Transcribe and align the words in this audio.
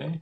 Okay. 0.00 0.20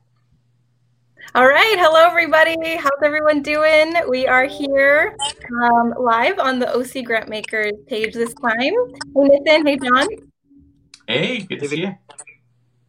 All 1.34 1.46
right. 1.46 1.76
Hello, 1.78 2.06
everybody. 2.06 2.56
How's 2.76 3.02
everyone 3.04 3.42
doing? 3.42 3.92
We 4.08 4.26
are 4.26 4.46
here 4.46 5.14
um, 5.62 5.92
live 6.00 6.38
on 6.38 6.58
the 6.58 6.74
OC 6.74 7.04
Grantmakers 7.04 7.72
page 7.86 8.14
this 8.14 8.32
time. 8.34 8.56
Hey, 8.56 8.72
Nathan. 9.14 9.66
Hey, 9.66 9.76
John. 9.76 10.08
Hey, 11.06 11.40
good 11.40 11.60
to 11.60 11.68
see 11.68 11.80
you. 11.82 11.94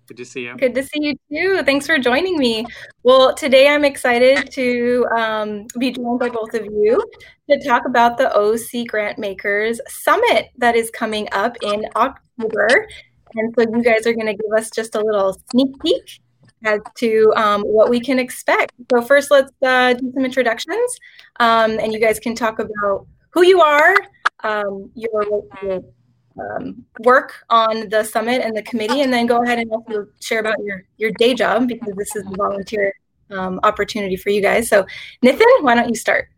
Good 0.08 0.16
to 0.16 0.24
see 0.24 0.46
you. 0.46 0.56
Good 0.56 0.76
to 0.76 0.84
see 0.84 1.00
you 1.02 1.16
too. 1.30 1.64
Thanks 1.64 1.86
for 1.86 2.00
joining 2.00 2.38
me. 2.38 2.66
Well, 3.04 3.36
today 3.36 3.68
I'm 3.68 3.84
excited 3.84 4.50
to 4.54 5.06
um, 5.14 5.66
be 5.78 5.92
joined 5.92 6.22
by 6.22 6.30
both 6.30 6.54
of 6.54 6.64
you 6.64 7.04
to 7.50 7.68
talk 7.68 7.86
about 7.86 8.18
the 8.18 8.34
OC 8.34 8.88
Grantmakers 8.88 9.80
Summit 9.90 10.52
that 10.58 10.78
is 10.78 10.90
coming 10.92 11.28
up 11.34 11.58
in 11.62 11.84
October. 11.98 12.88
And 13.36 13.54
so 13.58 13.66
you 13.76 13.84
guys 13.84 14.08
are 14.08 14.14
going 14.14 14.28
to 14.28 14.42
give 14.42 14.52
us 14.58 14.70
just 14.70 14.96
a 14.96 15.02
little 15.02 15.38
sneak 15.52 15.78
peek 15.82 16.22
as 16.64 16.80
to 16.96 17.34
um, 17.36 17.62
what 17.62 17.90
we 17.90 18.00
can 18.00 18.20
expect. 18.20 18.74
So 18.92 19.02
first, 19.02 19.32
let's 19.32 19.52
uh, 19.62 19.94
do 19.94 20.12
some 20.14 20.26
introductions, 20.26 21.00
um, 21.40 21.80
and 21.80 21.94
you 21.94 22.00
guys 22.00 22.20
can 22.20 22.36
talk 22.36 22.60
about 22.60 23.08
who 23.32 23.44
you 23.44 23.62
are, 23.62 23.96
um, 24.44 24.92
your, 24.96 25.26
your 25.62 25.82
um, 26.40 26.86
work 27.00 27.34
on 27.50 27.90
the 27.90 28.04
summit 28.04 28.42
and 28.42 28.56
the 28.56 28.64
committee, 28.64 29.02
and 29.02 29.12
then 29.12 29.26
go 29.26 29.44
ahead 29.44 29.60
and 29.60 29.72
also 29.72 30.08
share 30.22 30.40
about 30.40 30.58
your 30.64 30.84
your 30.98 31.12
day 31.18 31.34
job 31.34 31.68
because 31.68 31.94
this 31.96 32.16
is 32.16 32.26
a 32.26 32.36
volunteer 32.36 32.94
um, 33.32 33.60
opportunity 33.64 34.16
for 34.16 34.30
you 34.30 34.42
guys. 34.42 34.70
So, 34.70 34.86
Nathan, 35.22 35.48
why 35.62 35.76
don't 35.76 35.90
you 35.90 35.96
start? 35.96 36.30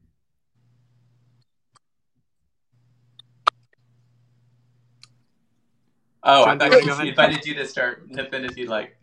Oh, 6.21 6.45
I 6.45 6.57
thought 6.57 6.83
you 6.83 7.09
invited 7.09 7.45
you 7.45 7.53
to 7.55 7.65
start, 7.65 8.09
Nathan, 8.09 8.45
if 8.45 8.57
you'd 8.57 8.69
like. 8.69 8.97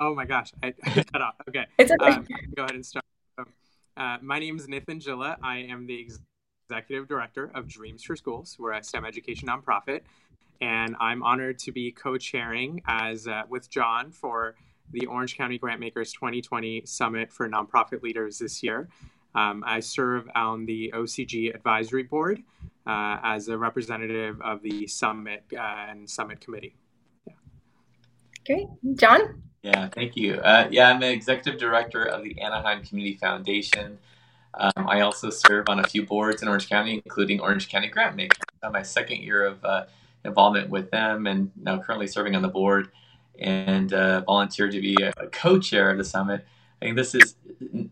Oh, 0.00 0.14
my 0.14 0.24
gosh, 0.24 0.52
I, 0.62 0.68
I 0.84 0.90
cut 1.04 1.22
off. 1.22 1.34
Okay, 1.48 1.66
okay. 1.78 1.94
Um, 2.00 2.26
go 2.56 2.64
ahead 2.64 2.74
and 2.74 2.84
start. 2.84 3.04
uh, 3.96 4.18
my 4.22 4.38
name 4.38 4.56
is 4.56 4.66
Nithin 4.66 5.02
Jilla. 5.02 5.36
I 5.42 5.58
am 5.58 5.86
the 5.86 6.06
executive 6.70 7.08
director 7.08 7.50
of 7.54 7.68
Dreams 7.68 8.02
for 8.02 8.16
Schools. 8.16 8.56
We're 8.58 8.72
a 8.72 8.82
STEM 8.82 9.04
education 9.04 9.48
nonprofit, 9.48 10.00
and 10.60 10.96
I'm 11.00 11.22
honored 11.22 11.58
to 11.60 11.72
be 11.72 11.92
co-chairing 11.92 12.82
as 12.86 13.26
uh, 13.26 13.42
with 13.48 13.70
John 13.70 14.10
for 14.10 14.54
the 14.90 15.06
Orange 15.06 15.36
County 15.36 15.58
Grantmakers 15.58 16.12
2020 16.12 16.82
Summit 16.84 17.32
for 17.32 17.48
Nonprofit 17.48 18.02
Leaders 18.02 18.38
this 18.38 18.62
year. 18.62 18.88
Um, 19.34 19.64
I 19.66 19.80
serve 19.80 20.28
on 20.34 20.66
the 20.66 20.92
OCG 20.94 21.54
Advisory 21.54 22.02
Board 22.02 22.42
uh, 22.86 23.18
as 23.22 23.48
a 23.48 23.56
representative 23.56 24.40
of 24.42 24.62
the 24.62 24.86
Summit 24.86 25.44
uh, 25.56 25.86
and 25.88 26.08
Summit 26.08 26.40
Committee. 26.40 26.76
Great. 28.44 28.66
John? 28.96 29.42
Yeah, 29.62 29.88
thank 29.88 30.16
you. 30.16 30.34
Uh, 30.36 30.66
yeah, 30.70 30.90
I'm 30.90 31.00
the 31.00 31.10
executive 31.10 31.60
director 31.60 32.02
of 32.02 32.24
the 32.24 32.40
Anaheim 32.40 32.82
Community 32.82 33.16
Foundation. 33.16 33.98
Um, 34.54 34.88
I 34.88 35.00
also 35.00 35.30
serve 35.30 35.68
on 35.68 35.78
a 35.78 35.86
few 35.86 36.04
boards 36.04 36.42
in 36.42 36.48
Orange 36.48 36.68
County, 36.68 37.00
including 37.04 37.40
Orange 37.40 37.68
County 37.68 37.88
Grantmakers. 37.88 38.40
I'm 38.62 38.72
my 38.72 38.82
second 38.82 39.18
year 39.18 39.44
of 39.46 39.64
uh, 39.64 39.84
involvement 40.24 40.68
with 40.68 40.90
them 40.90 41.26
and 41.26 41.50
now 41.56 41.78
currently 41.78 42.06
serving 42.06 42.34
on 42.34 42.42
the 42.42 42.48
board 42.48 42.88
and 43.38 43.92
uh, 43.92 44.20
volunteered 44.22 44.72
to 44.72 44.80
be 44.80 44.96
a, 45.02 45.12
co-chair 45.28 45.90
of 45.90 45.98
the 45.98 46.04
summit. 46.04 46.44
I 46.80 46.84
think 46.86 46.96
this 46.96 47.14
is 47.14 47.36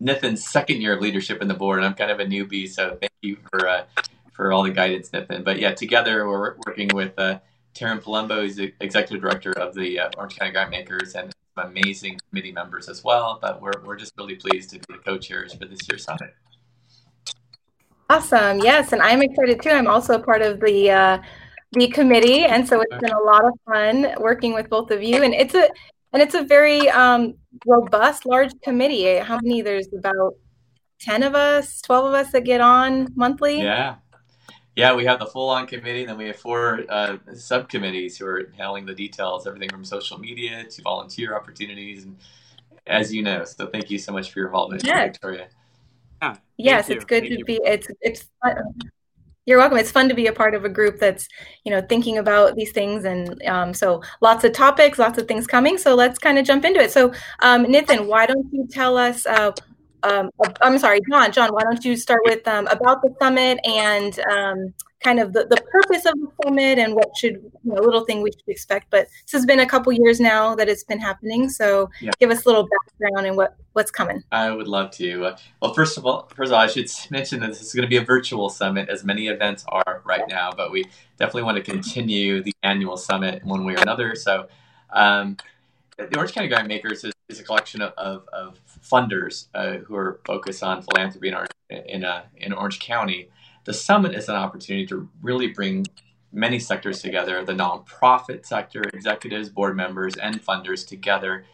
Nathan's 0.00 0.46
second 0.46 0.80
year 0.80 0.94
of 0.94 1.00
leadership 1.00 1.40
in 1.40 1.48
the 1.48 1.55
board, 1.55 1.78
and 1.78 1.86
I'm 1.86 1.94
kind 1.94 2.10
of 2.10 2.20
a 2.20 2.24
newbie, 2.24 2.68
so 2.68 2.96
thank 3.00 3.12
you 3.22 3.36
for 3.48 3.68
uh, 3.68 3.84
for 4.32 4.52
all 4.52 4.64
the 4.64 4.70
guidance, 4.70 5.12
Nathan. 5.12 5.44
But 5.44 5.60
yeah, 5.60 5.72
together 5.72 6.27
we're 6.27 6.56
working 6.66 6.88
with 6.92 7.16
uh, 7.16 7.38
Taryn 7.74 8.02
Palumbo 8.02 8.42
who's 8.42 8.56
the 8.56 8.74
executive 8.80 9.22
director 9.22 9.52
of 9.52 9.74
the 9.74 10.00
uh, 10.00 10.10
Orange 10.16 10.36
County 10.36 10.52
Grantmakers 10.52 11.14
and 11.14 11.32
amazing 11.66 12.19
committee 12.28 12.53
members 12.53 12.89
as 12.89 13.03
well. 13.05 13.39
But 13.41 13.61
we're, 13.61 13.72
we're 13.84 13.97
just 13.97 14.12
really 14.16 14.36
pleased 14.36 14.70
to 14.70 14.78
be 14.78 14.84
the 14.89 14.98
co-chairs 14.98 15.55
for 15.55 15.64
this 15.67 15.80
year's 15.89 16.05
summit. 16.05 16.34
Awesome. 18.08 18.58
Yes, 18.58 18.92
and 18.92 19.00
I'm 19.00 19.22
excited 19.22 19.62
too. 19.62 19.70
I'm 19.70 19.86
also 19.86 20.18
part 20.20 20.42
of 20.42 20.58
the 20.61 20.90
uh, 20.90 21.23
the 21.73 21.86
committee, 21.89 22.45
and 22.45 22.67
so 22.67 22.80
it's 22.80 22.96
been 22.98 23.12
a 23.12 23.20
lot 23.20 23.45
of 23.45 23.52
fun 23.64 24.14
working 24.18 24.52
with 24.52 24.68
both 24.68 24.90
of 24.90 25.01
you. 25.01 25.23
And 25.23 25.33
it's 25.33 25.55
a 25.55 25.68
and 26.12 26.20
it's 26.20 26.34
a 26.34 26.42
very 26.42 26.89
um, 26.89 27.34
robust, 27.64 28.27
large 28.27 28.51
committee. 28.63 29.17
How 29.18 29.39
many? 29.40 29.63
There's 29.63 29.86
about 29.96 30.34
ten 31.01 31.23
of 31.23 31.36
us, 31.36 31.80
twelve 31.80 32.07
of 32.07 32.14
us 32.14 32.33
that 32.33 32.45
get 32.45 32.61
on 32.61 33.07
monthly. 33.14 33.63
Yeah, 33.63 33.96
yeah, 34.80 34.95
we 34.95 35.05
have 35.05 35.18
the 35.18 35.27
full 35.27 35.48
on 35.51 35.67
committee, 35.67 36.01
and 36.01 36.08
then 36.08 36.17
we 36.17 36.27
have 36.27 36.36
four 36.36 36.85
uh, 36.89 37.18
subcommittees 37.35 38.17
who 38.18 38.27
are 38.27 38.51
handling 38.57 38.86
the 38.86 38.95
details, 38.95 39.46
everything 39.46 39.68
from 39.68 39.85
social 39.85 40.18
media 40.18 40.64
to 40.64 40.83
volunteer 40.83 41.36
opportunities, 41.36 42.05
and 42.05 42.17
as 42.86 43.13
you 43.13 43.23
know. 43.23 43.45
So 43.45 43.67
thank 43.67 43.90
you 43.90 43.98
so 43.98 44.13
much 44.13 44.33
for 44.33 44.39
your 44.39 44.48
involvement, 44.48 44.85
yeah. 44.85 45.05
Victoria. 45.05 45.48
Yeah, 46.23 46.36
yes, 46.57 46.90
it's 46.90 47.05
good 47.05 47.23
thank 47.23 47.33
to 47.33 47.39
you. 47.39 47.45
be. 47.45 47.61
It's 47.64 47.89
it's. 48.01 48.29
Fun. 48.42 48.57
You're 49.46 49.58
welcome. 49.58 49.79
It's 49.79 49.90
fun 49.90 50.08
to 50.08 50.14
be 50.14 50.27
a 50.27 50.33
part 50.33 50.55
of 50.55 50.64
a 50.64 50.69
group 50.69 50.98
that's 50.98 51.27
you 51.64 51.73
know 51.73 51.80
thinking 51.80 52.19
about 52.19 52.57
these 52.57 52.73
things, 52.73 53.05
and 53.05 53.42
um, 53.46 53.74
so 53.74 54.02
lots 54.20 54.45
of 54.45 54.52
topics, 54.52 54.98
lots 54.98 55.19
of 55.19 55.27
things 55.27 55.46
coming. 55.46 55.77
So 55.79 55.95
let's 55.95 56.19
kind 56.19 56.39
of 56.39 56.45
jump 56.46 56.64
into 56.64 56.80
it. 56.80 56.90
So, 56.90 57.13
um, 57.40 57.63
Nathan, 57.63 58.07
why 58.07 58.27
don't 58.27 58.46
you 58.52 58.67
tell 58.70 58.96
us? 58.96 59.27
Uh, 59.27 59.52
um, 60.02 60.30
I'm 60.61 60.78
sorry, 60.78 61.00
John. 61.11 61.33
John, 61.33 61.50
why 61.50 61.62
don't 61.62 61.84
you 61.84 61.96
start 61.96 62.20
with 62.24 62.46
um, 62.46 62.66
about 62.68 63.02
the 63.02 63.14
summit 63.20 63.58
and 63.64 64.18
um, 64.30 64.74
kind 65.00 65.18
of 65.18 65.33
the, 65.33 65.46
the 65.46 65.56
purpose 65.70 66.05
of 66.06 66.14
the 66.14 66.28
summit 66.44 66.78
and 66.78 66.94
what 66.94 67.16
should 67.16 67.34
you 67.34 67.72
know, 67.72 67.80
little 67.80 68.05
thing 68.05 68.22
we 68.22 68.30
should 68.30 68.48
expect. 68.48 68.90
But 68.90 69.08
this 69.24 69.33
has 69.33 69.46
been 69.46 69.60
a 69.60 69.66
couple 69.66 69.92
years 69.92 70.20
now 70.20 70.55
that 70.55 70.68
it's 70.68 70.84
been 70.84 70.98
happening, 70.98 71.48
so 71.48 71.90
yeah. 72.00 72.10
give 72.18 72.30
us 72.30 72.44
a 72.44 72.48
little 72.48 72.68
background 72.68 73.27
and 73.27 73.36
what 73.36 73.56
what's 73.72 73.90
coming. 73.90 74.22
I 74.33 74.50
would 74.50 74.68
love 74.68 74.90
to. 74.92 75.27
Uh, 75.27 75.36
well, 75.60 75.74
first 75.74 75.96
of 75.96 76.06
all, 76.06 76.30
first 76.34 76.50
of 76.50 76.55
all, 76.55 76.60
I 76.60 76.66
should 76.66 76.90
mention 77.10 77.40
that 77.40 77.48
this 77.48 77.62
is 77.62 77.72
going 77.72 77.84
to 77.84 77.89
be 77.89 77.96
a 77.96 78.05
virtual 78.05 78.48
summit, 78.48 78.89
as 78.89 79.05
many 79.05 79.28
events 79.28 79.64
are 79.68 80.02
right 80.05 80.28
now. 80.28 80.50
But 80.56 80.70
we 80.70 80.84
definitely 81.18 81.44
want 81.44 81.56
to 81.56 81.62
continue 81.62 82.42
the 82.42 82.55
annual 82.62 82.96
summit 82.96 83.44
one 83.44 83.64
way 83.64 83.74
or 83.74 83.78
another. 83.78 84.14
So. 84.14 84.48
Um, 84.92 85.36
the 86.08 86.16
Orange 86.16 86.33
County 86.33 86.48
Grantmakers 86.48 87.05
is, 87.05 87.12
is 87.30 87.41
a 87.41 87.45
collection 87.45 87.80
of, 87.83 87.92
of, 87.96 88.29
of 88.33 88.61
funders 88.83 89.46
uh, 89.55 89.79
who 89.79 89.96
are 89.96 90.20
focused 90.24 90.63
on 90.63 90.83
philanthropy 90.83 91.29
in, 91.29 91.35
our, 91.35 91.46
in, 91.70 92.05
uh, 92.05 92.23
in 92.36 92.52
Orange 92.52 92.80
County. 92.80 93.29
The 93.64 93.74
summit 93.74 94.14
is 94.14 94.29
an 94.29 94.36
opportunity 94.36 94.86
to 94.86 95.08
really 95.23 95.48
bring 95.48 95.86
many 96.33 96.58
sectors 96.58 97.02
together 97.02 97.45
the 97.45 97.52
nonprofit 97.52 98.46
sector, 98.46 98.83
executives, 98.92 99.48
board 99.48 99.77
members, 99.77 100.17
and 100.17 100.45
funders 100.45 100.86
together 100.86 101.45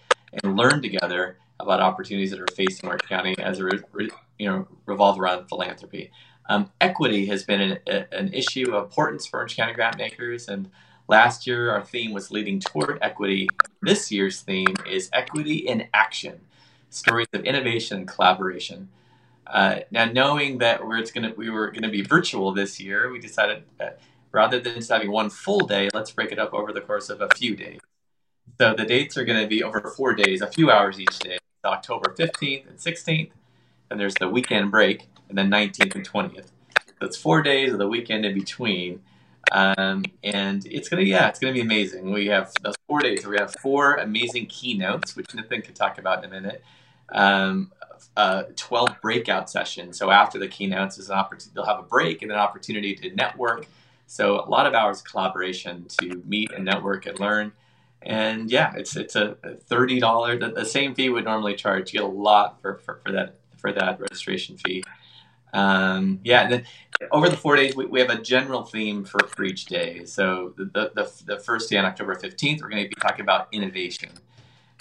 and 0.42 0.56
learn 0.56 0.82
together 0.82 1.38
about 1.60 1.80
opportunities 1.80 2.30
that 2.30 2.40
are 2.40 2.54
facing 2.54 2.88
Orange 2.88 3.02
County 3.08 3.34
as 3.38 3.58
a 3.60 3.64
re, 3.64 4.10
you 4.38 4.48
know 4.48 4.68
revolve 4.84 5.18
around 5.18 5.48
philanthropy. 5.48 6.10
Um, 6.48 6.70
equity 6.80 7.26
has 7.26 7.44
been 7.44 7.60
an, 7.60 8.06
an, 8.12 8.32
issue 8.32 8.72
of 8.72 8.84
importance 8.84 9.26
for 9.26 9.38
Orange 9.38 9.56
County 9.56 9.72
grant 9.72 9.96
makers, 9.96 10.48
and 10.48 10.70
Last 11.08 11.46
year, 11.46 11.70
our 11.70 11.84
theme 11.84 12.12
was 12.12 12.30
leading 12.30 12.60
toward 12.60 12.98
equity. 13.00 13.48
This 13.80 14.10
year's 14.10 14.40
theme 14.40 14.74
is 14.88 15.08
equity 15.12 15.56
in 15.56 15.88
action 15.94 16.40
stories 16.90 17.28
of 17.32 17.44
innovation 17.44 17.98
and 17.98 18.08
collaboration. 18.08 18.88
Uh, 19.46 19.80
now, 19.90 20.06
knowing 20.06 20.58
that 20.58 20.84
we're, 20.84 21.04
gonna, 21.14 21.32
we 21.36 21.50
were 21.50 21.70
going 21.70 21.82
to 21.82 21.88
be 21.88 22.02
virtual 22.02 22.52
this 22.52 22.80
year, 22.80 23.12
we 23.12 23.20
decided 23.20 23.62
rather 24.32 24.58
than 24.58 24.74
just 24.74 24.90
having 24.90 25.10
one 25.10 25.30
full 25.30 25.66
day, 25.66 25.88
let's 25.94 26.10
break 26.10 26.32
it 26.32 26.38
up 26.38 26.52
over 26.52 26.72
the 26.72 26.80
course 26.80 27.08
of 27.08 27.20
a 27.20 27.28
few 27.30 27.54
days. 27.54 27.80
So 28.60 28.74
the 28.74 28.84
dates 28.84 29.16
are 29.16 29.24
going 29.24 29.40
to 29.40 29.46
be 29.46 29.62
over 29.62 29.80
four 29.80 30.14
days, 30.14 30.42
a 30.42 30.46
few 30.46 30.70
hours 30.70 30.98
each 30.98 31.18
day 31.20 31.38
October 31.64 32.14
15th 32.16 32.68
and 32.68 32.78
16th. 32.78 33.30
And 33.90 34.00
there's 34.00 34.14
the 34.14 34.28
weekend 34.28 34.70
break, 34.70 35.08
and 35.28 35.38
then 35.38 35.50
19th 35.50 35.94
and 35.94 36.08
20th. 36.08 36.46
So 36.98 37.06
it's 37.06 37.16
four 37.16 37.42
days 37.42 37.72
of 37.72 37.78
the 37.78 37.86
weekend 37.86 38.24
in 38.24 38.34
between. 38.34 39.02
Um, 39.52 40.04
and 40.24 40.66
it's 40.66 40.88
gonna 40.88 41.02
yeah, 41.02 41.28
it's 41.28 41.38
gonna 41.38 41.52
be 41.52 41.60
amazing. 41.60 42.12
We 42.12 42.26
have 42.26 42.52
those 42.62 42.74
four 42.86 43.00
days. 43.00 43.26
We 43.26 43.36
have 43.38 43.54
four 43.60 43.96
amazing 43.96 44.46
keynotes, 44.46 45.16
which 45.16 45.32
Nathan 45.34 45.62
can 45.62 45.74
talk 45.74 45.98
about 45.98 46.24
in 46.24 46.30
a 46.30 46.32
minute. 46.32 46.62
Um, 47.10 47.72
uh, 48.16 48.44
12 48.56 49.00
breakout 49.00 49.50
sessions. 49.50 49.98
So 49.98 50.10
after 50.10 50.38
the 50.38 50.48
keynotes 50.48 50.98
is 50.98 51.10
an 51.10 51.16
opportunity, 51.16 51.52
they'll 51.54 51.66
have 51.66 51.78
a 51.78 51.82
break 51.82 52.22
and 52.22 52.30
an 52.30 52.38
opportunity 52.38 52.94
to 52.94 53.14
network. 53.14 53.66
So 54.06 54.40
a 54.40 54.48
lot 54.48 54.66
of 54.66 54.74
hours 54.74 55.00
of 55.00 55.04
collaboration 55.04 55.86
to 56.00 56.22
meet 56.26 56.50
and 56.52 56.64
network 56.64 57.06
and 57.06 57.18
learn. 57.18 57.52
And 58.02 58.50
yeah, 58.50 58.72
it's 58.76 58.96
it's 58.96 59.16
a 59.16 59.36
thirty 59.66 59.98
dollar 59.98 60.38
the, 60.38 60.50
the 60.50 60.64
same 60.64 60.94
fee 60.94 61.08
would 61.08 61.24
normally 61.24 61.56
charge. 61.56 61.92
You 61.92 62.00
get 62.00 62.08
a 62.08 62.12
lot 62.12 62.60
for, 62.60 62.76
for, 62.78 63.00
for 63.04 63.12
that 63.12 63.36
for 63.56 63.72
that 63.72 64.00
registration 64.00 64.56
fee. 64.58 64.84
Um, 65.52 66.20
yeah, 66.24 66.48
then 66.48 66.64
over 67.10 67.28
the 67.28 67.36
four 67.36 67.56
days, 67.56 67.76
we, 67.76 67.86
we 67.86 68.00
have 68.00 68.10
a 68.10 68.20
general 68.20 68.64
theme 68.64 69.04
for, 69.04 69.20
for 69.26 69.44
each 69.44 69.66
day. 69.66 70.04
So 70.04 70.54
the, 70.56 70.90
the, 70.94 71.12
the 71.24 71.38
first 71.38 71.70
day 71.70 71.76
on 71.76 71.84
October 71.84 72.14
15th, 72.14 72.62
we're 72.62 72.68
going 72.68 72.84
to 72.84 72.88
be 72.88 72.94
talking 73.00 73.22
about 73.22 73.48
innovation. 73.52 74.10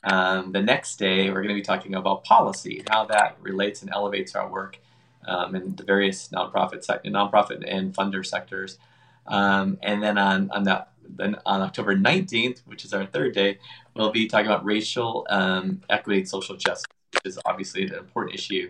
Um, 0.04 0.52
the 0.52 0.62
next 0.62 0.98
day, 0.98 1.30
we're 1.30 1.42
going 1.42 1.50
to 1.50 1.56
be 1.56 1.62
talking 1.62 1.96
about 1.96 2.24
policy, 2.24 2.84
how 2.90 3.06
that 3.06 3.38
relates 3.42 3.82
and 3.82 3.92
elevates 3.92 4.36
our 4.36 4.50
work 4.50 4.80
um, 5.28 5.56
in 5.56 5.76
the 5.76 5.84
various 5.84 6.30
nonprofit, 6.30 6.84
sec- 6.84 7.04
nonprofit 7.06 7.64
and 7.68 7.94
funder 7.94 8.26
sectors. 8.26 8.78
Um, 9.28 9.80
and 9.82 10.04
then 10.04 10.18
on, 10.18 10.52
on 10.52 10.64
that 10.64 10.92
then 11.08 11.36
on 11.46 11.62
October 11.62 11.96
19th, 11.96 12.62
which 12.66 12.86
is 12.86 12.94
our 12.94 13.06
third 13.06 13.34
day, 13.34 13.60
we'll 13.96 14.12
be 14.12 14.28
talking 14.28 14.48
about 14.48 14.66
racial 14.66 15.26
um, 15.30 15.82
equity 15.90 16.20
and 16.20 16.30
social 16.30 16.56
justice, 16.56 16.92
which 17.14 17.22
is 17.26 17.40
obviously 17.46 17.84
an 17.88 17.94
important 17.94 18.36
issue. 18.36 18.70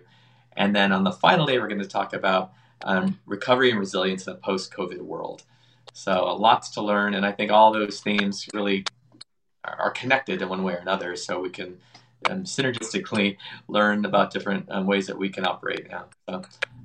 And 0.56 0.76
then 0.76 0.92
on 0.92 1.04
the 1.04 1.12
final 1.12 1.46
day, 1.46 1.60
we're 1.60 1.68
going 1.68 1.82
to 1.82 1.88
talk 1.88 2.14
about 2.14 2.54
um, 2.84 3.20
recovery 3.26 3.72
and 3.72 3.80
resilience 3.80 4.28
in 4.28 4.34
a 4.34 4.38
post-COVID 4.38 5.00
world. 5.00 5.44
So 5.94 6.36
lots 6.36 6.70
to 6.72 6.82
learn, 6.82 7.14
and 7.14 7.26
I 7.26 7.32
think 7.32 7.52
all 7.52 7.72
those 7.72 8.02
themes 8.02 8.48
really 8.54 8.86
are 9.64 9.92
connected 9.92 10.42
in 10.42 10.50
one 10.50 10.64
way 10.64 10.74
or 10.74 10.78
another. 10.78 11.16
So 11.16 11.40
we 11.40 11.50
can 11.50 11.78
um, 12.30 12.44
synergistically 12.44 13.38
learn 13.68 14.06
about 14.06 14.32
different 14.32 14.70
um, 14.70 14.86
ways 14.86 15.08
that 15.08 15.18
we 15.18 15.30
can 15.30 15.46
operate 15.46 15.90
now. 15.90 16.06
So 16.28 16.44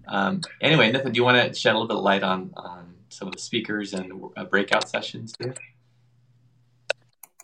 um, 0.09 0.43
anyway, 0.61 0.91
Nathan, 0.91 1.13
do 1.13 1.19
you 1.19 1.25
want 1.25 1.53
to 1.53 1.59
shed 1.59 1.73
a 1.73 1.79
little 1.79 1.89
bit 1.89 1.97
of 1.97 2.03
light 2.03 2.23
on, 2.23 2.53
on 2.57 2.95
some 3.09 3.29
of 3.29 3.35
the 3.35 3.41
speakers 3.41 3.93
and 3.95 4.13
uh, 4.37 4.45
breakout 4.45 4.89
sessions? 4.89 5.35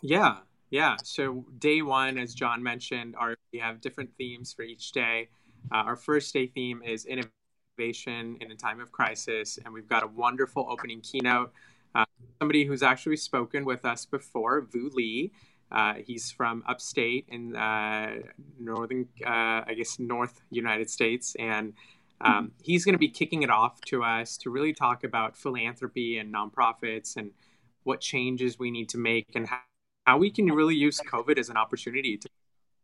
Yeah, 0.01 0.37
yeah. 0.69 0.95
So 1.03 1.45
day 1.57 1.81
one, 1.81 2.17
as 2.17 2.33
John 2.33 2.63
mentioned, 2.63 3.15
our, 3.17 3.35
we 3.51 3.59
have 3.59 3.81
different 3.81 4.11
themes 4.17 4.53
for 4.53 4.63
each 4.63 4.91
day. 4.91 5.29
Uh, 5.71 5.75
our 5.77 5.95
first 5.95 6.33
day 6.33 6.47
theme 6.47 6.81
is 6.83 7.05
innovation 7.05 8.37
in 8.41 8.51
a 8.51 8.55
time 8.55 8.79
of 8.79 8.91
crisis, 8.91 9.59
and 9.63 9.73
we've 9.73 9.87
got 9.87 10.03
a 10.03 10.07
wonderful 10.07 10.67
opening 10.69 11.01
keynote. 11.01 11.51
Uh, 11.93 12.05
somebody 12.39 12.65
who's 12.65 12.83
actually 12.83 13.17
spoken 13.17 13.65
with 13.65 13.85
us 13.85 14.05
before, 14.05 14.61
Vu 14.61 14.89
Le. 14.93 15.29
Uh, 15.69 15.95
he's 15.95 16.31
from 16.31 16.63
upstate 16.67 17.25
in 17.27 17.55
uh, 17.55 18.15
northern, 18.57 19.05
uh, 19.25 19.61
I 19.67 19.73
guess, 19.75 19.99
North 19.99 20.41
United 20.49 20.89
States, 20.89 21.35
and 21.39 21.73
um, 22.21 22.51
he's 22.61 22.85
going 22.85 22.93
to 22.93 22.99
be 22.99 23.09
kicking 23.09 23.43
it 23.43 23.49
off 23.49 23.81
to 23.81 24.03
us 24.03 24.37
to 24.37 24.49
really 24.49 24.73
talk 24.73 25.03
about 25.03 25.35
philanthropy 25.35 26.17
and 26.17 26.33
nonprofits 26.33 27.17
and 27.17 27.31
what 27.83 28.01
changes 28.01 28.57
we 28.57 28.71
need 28.71 28.89
to 28.89 28.97
make 28.97 29.27
and 29.35 29.47
how, 29.47 29.59
how 30.05 30.17
we 30.17 30.31
can 30.31 30.45
really 30.45 30.75
use 30.75 30.99
COVID 30.99 31.37
as 31.37 31.49
an 31.49 31.57
opportunity 31.57 32.17
to 32.17 32.27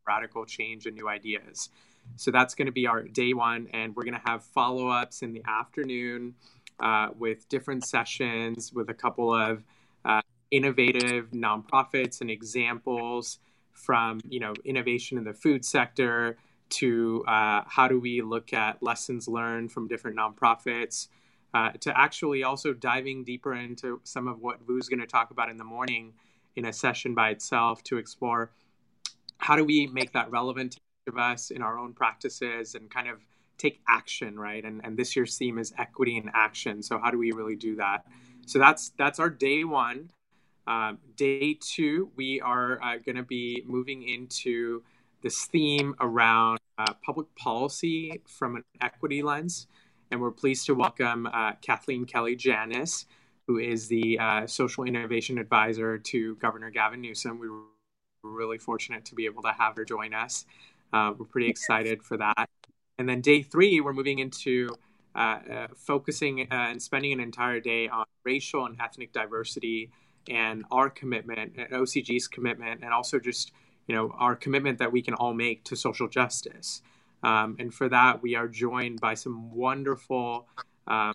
radical 0.07 0.45
change 0.45 0.85
and 0.85 0.95
new 0.95 1.07
ideas. 1.07 1.69
So 2.15 2.31
that's 2.31 2.55
going 2.55 2.67
to 2.67 2.71
be 2.71 2.87
our 2.87 3.03
day 3.03 3.33
one, 3.33 3.67
and 3.73 3.95
we're 3.95 4.03
going 4.03 4.19
to 4.19 4.29
have 4.29 4.43
follow 4.43 4.89
ups 4.89 5.21
in 5.21 5.33
the 5.33 5.41
afternoon 5.47 6.35
uh, 6.79 7.09
with 7.17 7.47
different 7.49 7.85
sessions 7.85 8.71
with 8.73 8.89
a 8.89 8.93
couple 8.93 9.33
of 9.33 9.63
uh, 10.05 10.21
innovative 10.51 11.31
nonprofits 11.31 12.21
and 12.21 12.29
examples 12.29 13.39
from 13.71 14.19
you 14.29 14.39
know 14.39 14.53
innovation 14.63 15.17
in 15.17 15.23
the 15.23 15.33
food 15.33 15.65
sector 15.65 16.37
to 16.69 17.23
uh, 17.27 17.61
how 17.67 17.87
do 17.87 17.99
we 17.99 18.21
look 18.21 18.53
at 18.53 18.81
lessons 18.81 19.27
learned 19.27 19.71
from 19.71 19.87
different 19.87 20.17
nonprofits, 20.17 21.07
uh, 21.53 21.71
to 21.79 21.95
actually 21.97 22.43
also 22.43 22.73
diving 22.73 23.23
deeper 23.23 23.53
into 23.53 23.99
some 24.03 24.27
of 24.27 24.41
what 24.41 24.59
Vu's 24.65 24.89
going 24.89 24.99
to 24.99 25.07
talk 25.07 25.31
about 25.31 25.49
in 25.49 25.57
the 25.57 25.63
morning 25.63 26.13
in 26.55 26.65
a 26.65 26.73
session 26.73 27.13
by 27.13 27.29
itself 27.29 27.83
to 27.83 27.97
explore 27.97 28.51
how 29.37 29.55
do 29.55 29.63
we 29.63 29.87
make 29.87 30.13
that 30.13 30.31
relevant 30.31 30.73
to 30.73 30.79
of 31.07 31.17
us 31.17 31.51
in 31.51 31.61
our 31.61 31.77
own 31.77 31.93
practices 31.93 32.75
and 32.75 32.89
kind 32.89 33.07
of 33.07 33.19
take 33.57 33.81
action, 33.87 34.39
right? 34.39 34.63
And, 34.63 34.81
and 34.83 34.97
this 34.97 35.15
year's 35.15 35.37
theme 35.37 35.57
is 35.57 35.73
equity 35.77 36.17
in 36.17 36.29
action. 36.33 36.81
So 36.81 36.99
how 36.99 37.11
do 37.11 37.17
we 37.17 37.31
really 37.31 37.55
do 37.55 37.75
that? 37.77 38.05
So 38.45 38.59
that's 38.59 38.89
that's 38.97 39.19
our 39.19 39.29
day 39.29 39.63
one. 39.63 40.09
Um, 40.65 40.97
day 41.15 41.57
two, 41.59 42.09
we 42.15 42.41
are 42.41 42.81
uh, 42.81 42.97
going 42.97 43.17
to 43.17 43.23
be 43.23 43.63
moving 43.65 44.07
into 44.07 44.83
this 45.21 45.45
theme 45.45 45.95
around 45.99 46.59
uh, 46.77 46.93
public 47.05 47.33
policy 47.35 48.21
from 48.27 48.57
an 48.57 48.63
equity 48.81 49.21
lens. 49.21 49.67
And 50.11 50.21
we're 50.21 50.31
pleased 50.31 50.65
to 50.67 50.75
welcome 50.75 51.27
uh, 51.27 51.53
Kathleen 51.61 52.05
Kelly 52.05 52.35
Janus, 52.35 53.05
who 53.47 53.57
is 53.59 53.87
the 53.87 54.19
uh, 54.19 54.47
social 54.47 54.83
innovation 54.83 55.37
advisor 55.37 55.97
to 55.97 56.35
Governor 56.35 56.69
Gavin 56.69 57.01
Newsom. 57.01 57.39
We 57.39 57.49
were 57.49 57.61
really 58.23 58.57
fortunate 58.57 59.05
to 59.05 59.15
be 59.15 59.25
able 59.25 59.41
to 59.43 59.51
have 59.51 59.75
her 59.75 59.85
join 59.85 60.13
us. 60.13 60.45
Uh, 60.93 61.13
we're 61.17 61.25
pretty 61.25 61.49
excited 61.49 62.03
for 62.03 62.17
that. 62.17 62.49
And 62.97 63.09
then 63.09 63.21
day 63.21 63.41
three, 63.41 63.81
we're 63.81 63.93
moving 63.93 64.19
into 64.19 64.69
uh, 65.15 65.39
uh, 65.51 65.67
focusing 65.75 66.47
and 66.51 66.81
spending 66.81 67.11
an 67.11 67.19
entire 67.19 67.59
day 67.59 67.87
on 67.87 68.05
racial 68.23 68.65
and 68.65 68.77
ethnic 68.79 69.11
diversity 69.11 69.89
and 70.29 70.63
our 70.71 70.89
commitment, 70.89 71.53
and 71.57 71.69
OCG's 71.71 72.27
commitment, 72.27 72.81
and 72.83 72.93
also 72.93 73.19
just 73.19 73.51
you 73.87 73.95
know, 73.95 74.13
our 74.17 74.35
commitment 74.35 74.79
that 74.79 74.91
we 74.91 75.01
can 75.01 75.13
all 75.13 75.33
make 75.33 75.63
to 75.65 75.75
social 75.75 76.07
justice. 76.07 76.81
Um, 77.21 77.55
and 77.59 77.73
for 77.73 77.89
that, 77.89 78.21
we 78.21 78.35
are 78.35 78.47
joined 78.47 79.01
by 79.01 79.13
some 79.13 79.53
wonderful 79.53 80.47
um, 80.87 81.13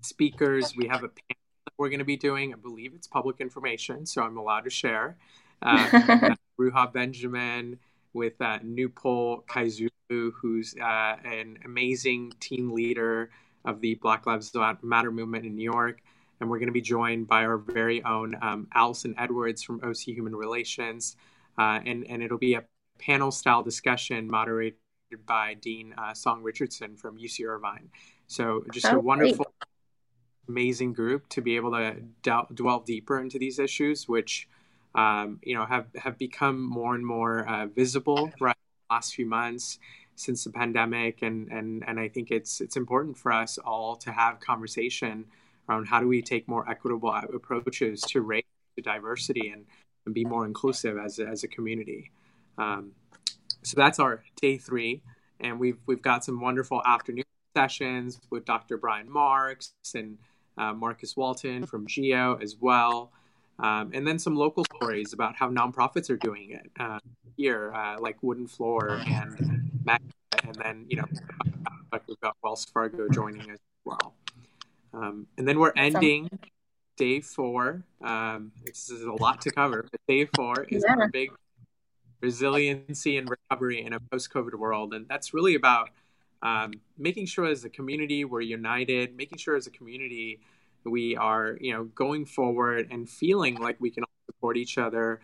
speakers. 0.00 0.74
We 0.76 0.88
have 0.88 1.02
a 1.04 1.08
panel 1.08 1.42
that 1.64 1.72
we're 1.78 1.88
going 1.88 2.00
to 2.00 2.04
be 2.04 2.16
doing. 2.16 2.52
I 2.52 2.56
believe 2.56 2.92
it's 2.94 3.06
public 3.06 3.40
information, 3.40 4.06
so 4.06 4.22
I'm 4.22 4.36
allowed 4.36 4.62
to 4.62 4.70
share. 4.70 5.16
Uh, 5.62 6.34
Ruha 6.60 6.92
Benjamin 6.92 7.78
with 8.16 8.40
uh, 8.40 8.58
Nupol 8.60 9.44
Kiazolu, 9.46 10.32
who's 10.40 10.74
uh, 10.80 11.16
an 11.24 11.58
amazing 11.64 12.32
team 12.40 12.72
leader 12.72 13.30
of 13.64 13.80
the 13.80 13.94
Black 13.96 14.26
Lives 14.26 14.52
Matter 14.82 15.12
movement 15.12 15.46
in 15.46 15.54
New 15.54 15.70
York. 15.70 16.00
And 16.40 16.50
we're 16.50 16.58
going 16.58 16.68
to 16.68 16.72
be 16.72 16.82
joined 16.82 17.28
by 17.28 17.44
our 17.44 17.56
very 17.56 18.02
own 18.02 18.34
um, 18.42 18.68
Allison 18.74 19.14
Edwards 19.16 19.62
from 19.62 19.80
OC 19.82 20.08
Human 20.08 20.34
Relations 20.34 21.16
uh, 21.58 21.80
and 21.84 22.04
and 22.08 22.22
it'll 22.22 22.38
be 22.38 22.54
a 22.54 22.64
panel 22.98 23.30
style 23.30 23.62
discussion 23.62 24.28
moderated 24.28 24.78
by 25.26 25.54
Dean 25.54 25.94
uh, 25.96 26.14
Song 26.14 26.42
Richardson 26.42 26.96
from 26.96 27.18
UC 27.18 27.46
Irvine. 27.46 27.88
So 28.26 28.64
just 28.72 28.86
oh, 28.86 28.96
a 28.96 29.00
wonderful, 29.00 29.44
great. 29.44 30.48
amazing 30.48 30.92
group 30.92 31.28
to 31.30 31.40
be 31.40 31.56
able 31.56 31.72
to 31.72 31.96
del- 32.22 32.48
delve 32.52 32.84
deeper 32.84 33.20
into 33.20 33.38
these 33.38 33.58
issues, 33.58 34.08
which 34.08 34.48
um, 34.96 35.38
you 35.42 35.54
know 35.54 35.64
have 35.64 35.86
have 35.94 36.18
become 36.18 36.60
more 36.60 36.94
and 36.94 37.06
more 37.06 37.48
uh, 37.48 37.66
visible 37.66 38.32
right 38.40 38.56
the 38.88 38.94
last 38.94 39.14
few 39.14 39.26
months 39.26 39.78
since 40.16 40.44
the 40.44 40.50
pandemic, 40.50 41.22
and 41.22 41.48
and 41.52 41.84
and 41.86 42.00
I 42.00 42.08
think 42.08 42.30
it's 42.30 42.60
it's 42.60 42.76
important 42.76 43.16
for 43.16 43.32
us 43.32 43.58
all 43.58 43.96
to 43.96 44.10
have 44.10 44.40
conversation 44.40 45.26
around 45.68 45.86
how 45.86 46.00
do 46.00 46.08
we 46.08 46.22
take 46.22 46.48
more 46.48 46.68
equitable 46.68 47.14
approaches 47.34 48.00
to 48.02 48.22
race, 48.22 48.44
to 48.76 48.82
diversity, 48.82 49.48
and 49.48 49.66
and 50.06 50.14
be 50.14 50.24
more 50.24 50.46
inclusive 50.46 50.96
as 50.98 51.18
as 51.18 51.44
a 51.44 51.48
community. 51.48 52.10
Um, 52.58 52.92
so 53.62 53.74
that's 53.76 53.98
our 53.98 54.22
day 54.40 54.56
three, 54.56 55.02
and 55.38 55.60
we've 55.60 55.78
we've 55.86 56.02
got 56.02 56.24
some 56.24 56.40
wonderful 56.40 56.82
afternoon 56.84 57.24
sessions 57.54 58.20
with 58.30 58.44
Dr. 58.44 58.76
Brian 58.76 59.10
Marks 59.10 59.72
and 59.94 60.18
uh, 60.58 60.72
Marcus 60.72 61.16
Walton 61.16 61.66
from 61.66 61.86
Geo 61.86 62.38
as 62.40 62.56
well, 62.60 63.12
um, 63.58 63.90
and 63.94 64.06
then 64.06 64.18
some 64.18 64.36
local 64.36 64.64
stories 64.76 65.12
about 65.12 65.36
how 65.36 65.48
nonprofits 65.50 66.10
are 66.10 66.16
doing 66.16 66.50
it 66.50 66.70
uh, 66.78 66.98
here, 67.36 67.72
uh, 67.74 67.96
like 68.00 68.22
Wooden 68.22 68.46
Floor 68.46 69.00
and 69.06 69.70
Mac, 69.84 70.02
and 70.44 70.54
then 70.56 70.86
you 70.88 70.96
know 70.96 71.04
we've 72.06 72.20
got 72.20 72.36
Wells 72.42 72.64
Fargo 72.66 73.08
joining 73.08 73.50
as 73.50 73.58
well. 73.84 74.14
Um, 74.92 75.26
and 75.38 75.46
then 75.46 75.58
we're 75.58 75.72
ending 75.76 76.28
day 76.96 77.20
four. 77.20 77.82
Um, 78.02 78.52
this 78.64 78.90
is 78.90 79.02
a 79.02 79.12
lot 79.12 79.40
to 79.42 79.50
cover, 79.50 79.86
but 79.90 80.00
day 80.08 80.26
four 80.34 80.64
is 80.68 80.84
yeah. 80.86 80.96
our 80.96 81.08
big 81.08 81.30
resiliency 82.20 83.18
and 83.18 83.28
recovery 83.28 83.82
in 83.82 83.92
a 83.92 84.00
post-COVID 84.00 84.54
world, 84.54 84.94
and 84.94 85.06
that's 85.08 85.34
really 85.34 85.54
about 85.54 85.90
um, 86.42 86.72
making 86.98 87.26
sure 87.26 87.46
as 87.46 87.64
a 87.64 87.70
community 87.70 88.24
we're 88.24 88.40
united, 88.40 89.16
making 89.16 89.38
sure 89.38 89.56
as 89.56 89.66
a 89.66 89.70
community 89.70 90.40
we 90.88 91.16
are, 91.16 91.56
you 91.60 91.72
know, 91.72 91.84
going 91.84 92.24
forward 92.26 92.88
and 92.90 93.08
feeling 93.08 93.56
like 93.56 93.76
we 93.80 93.90
can 93.90 94.04
all 94.04 94.10
support 94.26 94.56
each 94.56 94.78
other 94.78 95.20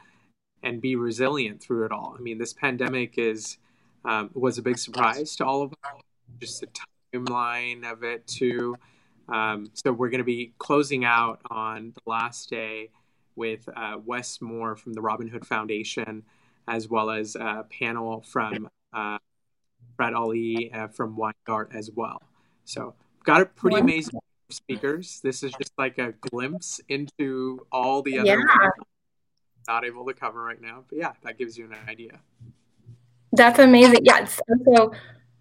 and 0.62 0.81
be 0.81 0.97
resilient 0.97 1.62
through 1.62 1.85
it 1.85 1.92
all. 1.92 2.14
I 2.19 2.23
mean, 2.23 2.38
this 2.38 2.52
pandemic 2.52 3.19
is 3.19 3.59
um, 4.04 4.31
was 4.35 4.59
a 4.59 4.62
big 4.62 4.78
surprise 4.78 5.37
to 5.37 5.45
all 5.45 5.62
of 5.62 5.73
us. 5.73 6.00
Just 6.40 6.61
the 6.61 6.69
timeline 7.14 7.90
of 7.90 8.02
it 8.02 8.26
too. 8.26 8.76
Um, 9.28 9.71
so 9.75 9.92
we're 9.92 10.11
going 10.11 10.19
to 10.19 10.25
be 10.25 10.52
closing 10.59 11.04
out 11.04 11.40
on 11.50 11.92
the 11.95 12.11
last 12.11 12.50
day 12.50 12.90
with 13.37 13.69
uh, 13.76 13.99
Wes 14.04 14.40
Moore 14.40 14.76
from 14.76 14.92
the 14.92 15.00
Robin 15.00 15.28
Hood 15.28 15.47
Foundation, 15.47 16.25
as 16.69 16.88
well 16.88 17.11
as 17.11 17.37
a 17.37 17.66
panel 17.71 18.23
from 18.23 18.69
uh, 18.92 19.19
Brad 19.97 20.14
Ali 20.14 20.71
uh, 20.73 20.88
from 20.88 21.16
Weingart 21.16 21.75
as 21.75 21.90
well. 21.95 22.21
So 22.64 22.95
got 23.25 23.40
a 23.42 23.47
pretty 23.47 23.78
amazing 23.78 24.19
speakers. 24.52 25.21
This 25.23 25.42
is 25.42 25.52
just 25.52 25.73
like 25.78 25.99
a 25.99 26.12
glimpse 26.21 26.80
into 26.88 27.66
all 27.73 28.02
the 28.02 28.18
other 28.18 28.28
yeah. 28.28 28.68
not 29.66 29.85
able 29.85 30.06
to 30.06 30.14
cover 30.14 30.42
right 30.42 30.61
now. 30.61 30.85
But 30.88 30.99
yeah, 30.99 31.12
that 31.25 31.38
gives 31.38 31.59
you 31.59 31.64
an 31.66 31.76
idea. 31.88 32.21
That's 33.32 33.59
amazing. 33.59 34.00
Yeah. 34.04 34.26
So 34.26 34.92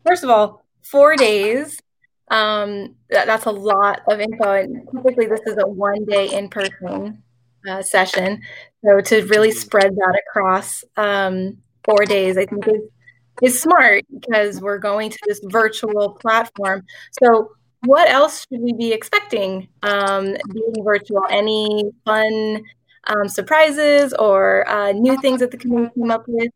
first 0.05 0.23
of 0.23 0.29
all, 0.29 0.63
four 0.81 1.15
days 1.15 1.79
um, 2.31 2.95
that, 3.09 3.27
that's 3.27 3.45
a 3.45 3.51
lot 3.51 4.01
of 4.07 4.19
info. 4.19 4.53
And 4.53 4.87
typically, 4.95 5.27
this 5.27 5.41
is 5.45 5.57
a 5.61 5.67
one 5.67 6.05
day 6.05 6.33
in 6.33 6.49
person 6.49 7.21
uh, 7.69 7.81
session. 7.81 8.41
So 8.83 9.01
to 9.01 9.25
really 9.27 9.51
spread 9.51 9.95
that 9.95 10.21
across 10.27 10.83
um, 10.97 11.57
four 11.83 12.05
days, 12.05 12.37
I 12.37 12.45
think 12.45 12.67
is, 12.67 12.81
is 13.41 13.61
smart 13.61 14.05
because 14.11 14.61
we're 14.61 14.79
going 14.79 15.11
to 15.11 15.19
this 15.27 15.41
virtual 15.43 16.17
platform. 16.21 16.85
So 17.21 17.51
what 17.83 18.09
else 18.09 18.45
should 18.47 18.61
we 18.61 18.73
be 18.73 18.91
expecting 18.93 19.67
um, 19.83 20.35
being 20.53 20.83
virtual? 20.83 21.25
Any 21.29 21.91
fun 22.05 22.63
um, 23.07 23.27
surprises 23.27 24.13
or 24.13 24.67
uh, 24.69 24.91
new 24.91 25.19
things 25.21 25.39
that 25.39 25.51
the 25.51 25.57
community 25.57 25.93
came 25.95 26.11
up 26.11 26.25
with? 26.27 26.51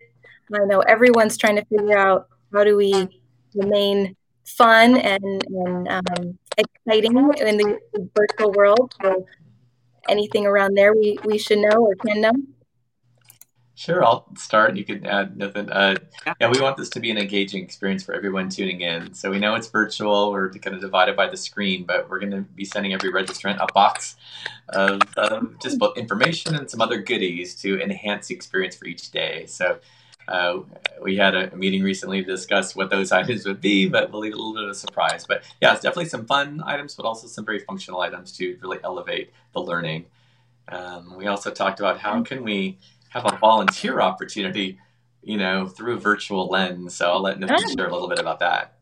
I 0.53 0.65
know 0.65 0.81
everyone's 0.81 1.37
trying 1.37 1.55
to 1.55 1.65
figure 1.65 1.97
out 1.97 2.27
how 2.53 2.63
do 2.63 2.77
we 2.77 3.09
remain 3.55 4.15
fun 4.45 4.97
and, 4.97 5.43
and 5.47 5.87
um, 5.87 6.37
exciting 6.57 7.17
in 7.39 7.57
the 7.57 7.79
virtual 8.15 8.51
world. 8.51 8.93
So 9.01 9.25
anything 10.07 10.45
around 10.45 10.75
there 10.75 10.93
we, 10.93 11.17
we 11.23 11.39
should 11.39 11.59
know 11.59 11.77
or 11.77 11.95
can 11.95 12.21
know? 12.21 12.33
Sure, 13.77 14.05
I'll 14.05 14.25
start. 14.37 14.77
You 14.77 14.85
can 14.85 15.05
add 15.05 15.35
nothing. 15.35 15.69
Uh, 15.69 15.97
yeah, 16.39 16.49
we 16.49 16.61
want 16.61 16.77
this 16.77 16.89
to 16.91 17.01
be 17.01 17.11
an 17.11 17.17
engaging 17.17 17.61
experience 17.61 18.03
for 18.03 18.13
everyone 18.13 18.47
tuning 18.47 18.79
in. 18.79 19.13
So 19.13 19.29
we 19.29 19.37
know 19.37 19.53
it's 19.55 19.67
virtual. 19.67 20.31
We're 20.31 20.49
kind 20.49 20.73
of 20.73 20.81
divided 20.81 21.17
by 21.17 21.27
the 21.27 21.35
screen, 21.35 21.83
but 21.83 22.09
we're 22.09 22.19
going 22.19 22.31
to 22.31 22.41
be 22.41 22.63
sending 22.63 22.93
every 22.93 23.11
registrant 23.11 23.57
a 23.59 23.71
box 23.73 24.15
of 24.69 25.01
just 25.61 25.77
both 25.77 25.97
information 25.97 26.55
and 26.55 26.71
some 26.71 26.79
other 26.79 27.01
goodies 27.01 27.53
to 27.55 27.77
enhance 27.81 28.27
the 28.27 28.35
experience 28.35 28.77
for 28.77 28.85
each 28.85 29.11
day. 29.11 29.45
So 29.45 29.79
uh, 30.29 30.59
we 31.01 31.17
had 31.17 31.35
a 31.35 31.53
meeting 31.53 31.83
recently 31.83 32.23
to 32.23 32.27
discuss 32.27 32.77
what 32.77 32.89
those 32.89 33.11
items 33.19 33.45
would 33.45 33.59
be, 33.59 33.89
but 33.89 34.09
we'll 34.09 34.21
leave 34.21 34.33
a 34.33 34.37
little 34.37 34.53
bit 34.53 34.63
of 34.63 34.69
a 34.69 34.75
surprise. 34.75 35.25
But 35.27 35.43
yeah, 35.61 35.73
it's 35.73 35.81
definitely 35.81 36.05
some 36.05 36.25
fun 36.25 36.63
items, 36.65 36.95
but 36.95 37.05
also 37.05 37.27
some 37.27 37.43
very 37.43 37.59
functional 37.59 37.99
items 37.99 38.31
to 38.37 38.57
really 38.61 38.79
elevate 38.85 39.33
the 39.53 39.59
learning. 39.59 40.05
Um, 40.67 41.15
we 41.15 41.27
also 41.27 41.51
talked 41.51 41.79
about 41.79 41.99
how 41.99 42.23
can 42.23 42.43
we 42.43 42.79
have 43.15 43.33
a 43.33 43.37
volunteer 43.37 44.01
opportunity, 44.01 44.77
you 45.23 45.37
know, 45.37 45.67
through 45.67 45.99
virtual 45.99 46.47
lens. 46.47 46.95
So 46.95 47.09
I'll 47.09 47.21
let 47.21 47.39
Nathan 47.39 47.75
share 47.75 47.87
a 47.87 47.93
little 47.93 48.09
bit 48.09 48.19
about 48.19 48.39
that. 48.39 48.77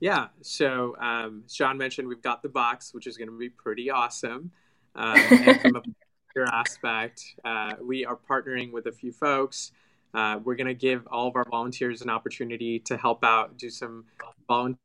Yeah. 0.00 0.28
So 0.40 0.96
um, 0.98 1.44
John 1.48 1.78
mentioned 1.78 2.08
we've 2.08 2.22
got 2.22 2.42
the 2.42 2.48
box, 2.48 2.94
which 2.94 3.06
is 3.06 3.16
going 3.16 3.28
to 3.28 3.38
be 3.38 3.50
pretty 3.50 3.90
awesome. 3.90 4.50
Um, 4.94 5.18
and 5.30 5.60
from 5.60 5.76
a 5.76 6.54
aspect, 6.54 7.22
uh, 7.44 7.74
we 7.82 8.04
are 8.04 8.16
partnering 8.16 8.72
with 8.72 8.86
a 8.86 8.92
few 8.92 9.12
folks. 9.12 9.72
Uh, 10.14 10.38
we're 10.42 10.54
going 10.54 10.66
to 10.66 10.74
give 10.74 11.06
all 11.08 11.28
of 11.28 11.36
our 11.36 11.44
volunteers 11.50 12.00
an 12.00 12.08
opportunity 12.08 12.78
to 12.80 12.96
help 12.96 13.24
out, 13.24 13.58
do 13.58 13.68
some 13.68 14.04
volunteering 14.48 14.78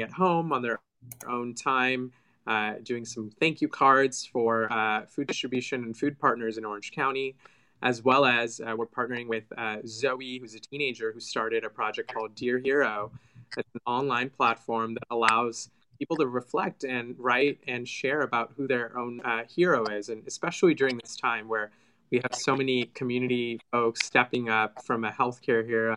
at 0.00 0.10
home 0.10 0.52
on 0.52 0.62
their 0.62 0.80
own 1.28 1.54
time 1.54 2.10
uh, 2.48 2.74
doing 2.82 3.04
some 3.04 3.30
thank 3.38 3.60
you 3.60 3.68
cards 3.68 4.24
for 4.24 4.72
uh, 4.72 5.04
food 5.06 5.26
distribution 5.26 5.84
and 5.84 5.96
food 5.96 6.18
partners 6.18 6.56
in 6.56 6.64
Orange 6.64 6.90
County, 6.92 7.36
as 7.82 8.02
well 8.02 8.24
as 8.24 8.60
uh, 8.60 8.74
we're 8.76 8.86
partnering 8.86 9.28
with 9.28 9.44
uh, 9.56 9.76
Zoe, 9.86 10.38
who's 10.38 10.54
a 10.54 10.58
teenager 10.58 11.12
who 11.12 11.20
started 11.20 11.62
a 11.64 11.68
project 11.68 12.12
called 12.12 12.34
Dear 12.34 12.58
Hero. 12.58 13.12
It's 13.56 13.68
an 13.74 13.80
online 13.86 14.30
platform 14.30 14.94
that 14.94 15.04
allows 15.10 15.70
people 15.98 16.16
to 16.16 16.26
reflect 16.26 16.84
and 16.84 17.14
write 17.18 17.58
and 17.68 17.86
share 17.86 18.22
about 18.22 18.52
who 18.56 18.66
their 18.66 18.96
own 18.96 19.20
uh, 19.20 19.42
hero 19.48 19.84
is, 19.86 20.08
and 20.08 20.26
especially 20.26 20.74
during 20.74 20.96
this 20.96 21.16
time 21.16 21.48
where 21.48 21.70
we 22.10 22.18
have 22.18 22.34
so 22.34 22.56
many 22.56 22.86
community 22.94 23.60
folks 23.70 24.06
stepping 24.06 24.48
up 24.48 24.82
from 24.84 25.04
a 25.04 25.10
healthcare 25.10 25.66
hero 25.66 25.96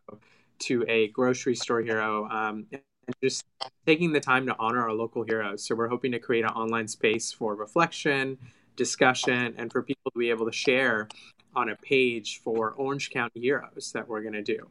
to 0.60 0.84
a 0.88 1.08
grocery 1.10 1.56
store 1.56 1.82
hero. 1.82 2.28
Um, 2.30 2.66
and 3.08 3.16
just 3.24 3.46
taking 3.86 4.12
the 4.12 4.20
time 4.20 4.46
to 4.46 4.56
honor 4.60 4.82
our 4.82 4.94
local 4.94 5.24
heroes. 5.24 5.66
So 5.66 5.76
we're 5.76 5.88
hoping 5.88 6.12
to 6.12 6.20
create 6.20 6.44
an 6.44 6.52
online 6.52 6.88
space 6.88 7.32
for 7.32 7.56
reflection, 7.56 8.38
discussion, 8.76 9.54
and 9.58 9.72
for 9.72 9.82
people 9.82 10.12
to 10.12 10.20
be 10.20 10.30
able 10.30 10.46
to 10.46 10.52
share 10.52 11.08
on 11.56 11.70
a 11.70 11.76
page 11.78 12.42
for 12.44 12.72
Orange 12.72 13.10
County 13.10 13.42
heroes 13.42 13.92
that 13.94 14.08
we're 14.08 14.22
going 14.22 14.34
to 14.34 14.42
do. 14.44 14.68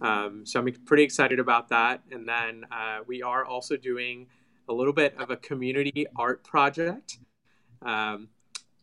Um, 0.00 0.44
so 0.44 0.58
I'm 0.58 0.72
pretty 0.84 1.02
excited 1.02 1.38
about 1.38 1.68
that. 1.68 2.02
And 2.10 2.28
then 2.28 2.64
uh, 2.70 3.00
we 3.06 3.22
are 3.22 3.44
also 3.44 3.76
doing 3.76 4.26
a 4.68 4.72
little 4.72 4.92
bit 4.92 5.14
of 5.18 5.30
a 5.30 5.36
community 5.36 6.06
art 6.16 6.42
project 6.42 7.18
um, 7.82 8.28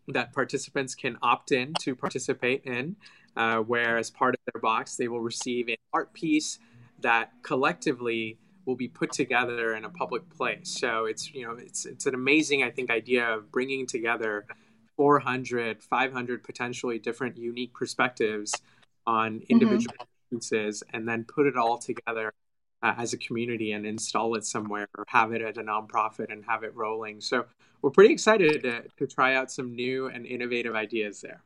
that 0.08 0.34
participants 0.34 0.96
can 0.96 1.18
opt 1.22 1.51
in 1.51 1.74
to 1.82 1.96
participate 1.96 2.63
in, 2.65 2.96
uh, 3.36 3.58
where 3.58 3.98
as 3.98 4.10
part 4.10 4.36
of 4.36 4.39
their 4.53 4.62
box, 4.62 4.96
they 4.96 5.08
will 5.08 5.22
receive 5.22 5.68
an 5.68 5.75
art 5.94 6.13
piece 6.13 6.60
that 7.01 7.32
collectively 7.44 8.38
will 8.70 8.76
be 8.76 8.88
put 8.88 9.12
together 9.12 9.74
in 9.74 9.84
a 9.84 9.90
public 9.90 10.30
place. 10.30 10.70
So 10.80 11.06
it's 11.06 11.34
you 11.34 11.46
know 11.46 11.58
it's 11.58 11.88
it's 11.88 12.06
an 12.06 12.14
amazing 12.14 12.62
I 12.62 12.70
think 12.70 12.92
idea 12.92 13.28
of 13.28 13.52
bringing 13.52 13.88
together 13.88 14.46
400, 14.96 15.82
500 15.82 16.44
potentially 16.44 17.00
different 17.00 17.36
unique 17.36 17.74
perspectives 17.74 18.54
on 19.08 19.40
mm-hmm. 19.40 19.44
individual 19.50 19.96
mm-hmm. 20.32 20.96
and 20.96 21.08
then 21.08 21.24
put 21.24 21.48
it 21.48 21.58
all 21.58 21.80
together 21.80 22.32
uh, 22.84 22.94
as 22.98 23.14
a 23.14 23.18
community 23.18 23.72
and 23.72 23.88
install 23.88 24.36
it 24.36 24.46
somewhere 24.46 24.88
or 24.96 25.04
have 25.08 25.32
it 25.32 25.42
at 25.42 25.58
a 25.58 25.64
nonprofit 25.64 26.32
and 26.32 26.46
have 26.46 26.64
it 26.64 26.76
rolling. 26.76 27.22
So 27.22 27.46
we're 27.82 27.90
pretty 27.90 28.14
excited 28.14 28.62
to, 28.62 28.84
to 28.98 29.08
try 29.08 29.36
out 29.36 29.52
some 29.52 29.76
new 29.76 30.08
and 30.08 30.28
innovative 30.28 30.76
ideas 30.76 31.22
there. 31.22 31.42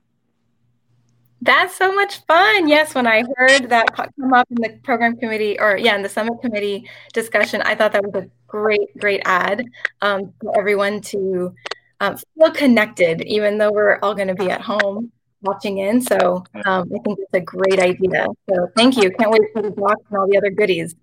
That's 1.44 1.76
so 1.76 1.94
much 1.94 2.26
fun. 2.26 2.70
Yes, 2.70 2.96
when 2.96 3.06
I 3.06 3.24
heard 3.36 3.70
that 3.70 3.94
come 3.98 4.34
up 4.34 4.48
in 4.50 4.62
the 4.62 4.80
program 4.82 5.18
committee 5.18 5.60
or 5.60 5.76
yeah, 5.78 5.94
in 5.96 6.02
the 6.02 6.08
summit 6.08 6.42
committee 6.42 6.90
discussion, 7.14 7.62
I 7.64 7.76
thought 7.76 7.92
that 7.92 8.04
was 8.04 8.24
a 8.24 8.30
great, 8.48 8.98
great 8.98 9.22
ad 9.26 9.66
um, 10.02 10.34
for 10.40 10.58
everyone 10.58 11.02
to 11.02 11.54
um, 12.00 12.16
feel 12.38 12.52
connected, 12.52 13.22
even 13.24 13.58
though 13.58 13.74
we're 13.74 14.00
all 14.02 14.16
going 14.16 14.30
to 14.30 14.36
be 14.36 14.50
at 14.50 14.62
home 14.62 15.12
watching 15.42 15.80
in. 15.80 16.00
So 16.02 16.46
um, 16.66 16.90
I 16.96 17.00
think 17.04 17.20
it's 17.20 17.34
a 17.34 17.42
great 17.42 17.80
idea. 17.80 18.26
So 18.50 18.70
thank 18.78 18.96
you. 18.96 19.12
Can't 19.12 19.32
wait 19.32 19.42
for 19.52 19.62
the 19.62 19.72
box 19.72 20.02
and 20.10 20.18
all 20.20 20.28
the 20.30 20.38
other 20.38 20.50
goodies. 20.50 20.96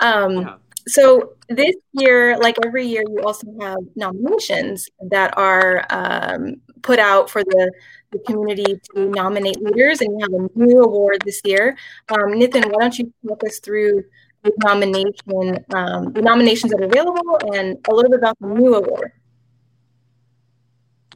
Um, 0.00 0.32
yeah. 0.32 0.54
So 0.86 1.34
this 1.48 1.74
year, 1.92 2.36
like 2.38 2.56
every 2.64 2.86
year, 2.86 3.02
you 3.08 3.22
also 3.22 3.46
have 3.60 3.78
nominations 3.94 4.88
that 5.10 5.36
are 5.36 5.84
um, 5.90 6.56
put 6.82 6.98
out 6.98 7.30
for 7.30 7.42
the 7.44 7.72
the 8.10 8.18
community 8.20 8.78
to 8.94 9.08
nominate 9.08 9.60
leaders, 9.62 10.00
and 10.00 10.12
you 10.12 10.18
have 10.20 10.32
a 10.32 10.58
new 10.58 10.82
award 10.82 11.22
this 11.24 11.40
year. 11.44 11.76
Um, 12.10 12.38
Nathan, 12.38 12.64
why 12.64 12.82
don't 12.82 12.98
you 12.98 13.12
walk 13.22 13.42
us 13.44 13.58
through 13.58 14.04
the 14.42 14.52
nomination, 14.62 15.64
um, 15.74 16.12
the 16.12 16.20
nominations 16.20 16.72
that 16.72 16.80
are 16.80 16.84
available, 16.84 17.38
and 17.54 17.78
a 17.88 17.94
little 17.94 18.10
bit 18.10 18.18
about 18.18 18.38
the 18.40 18.48
new 18.48 18.74
award? 18.74 19.12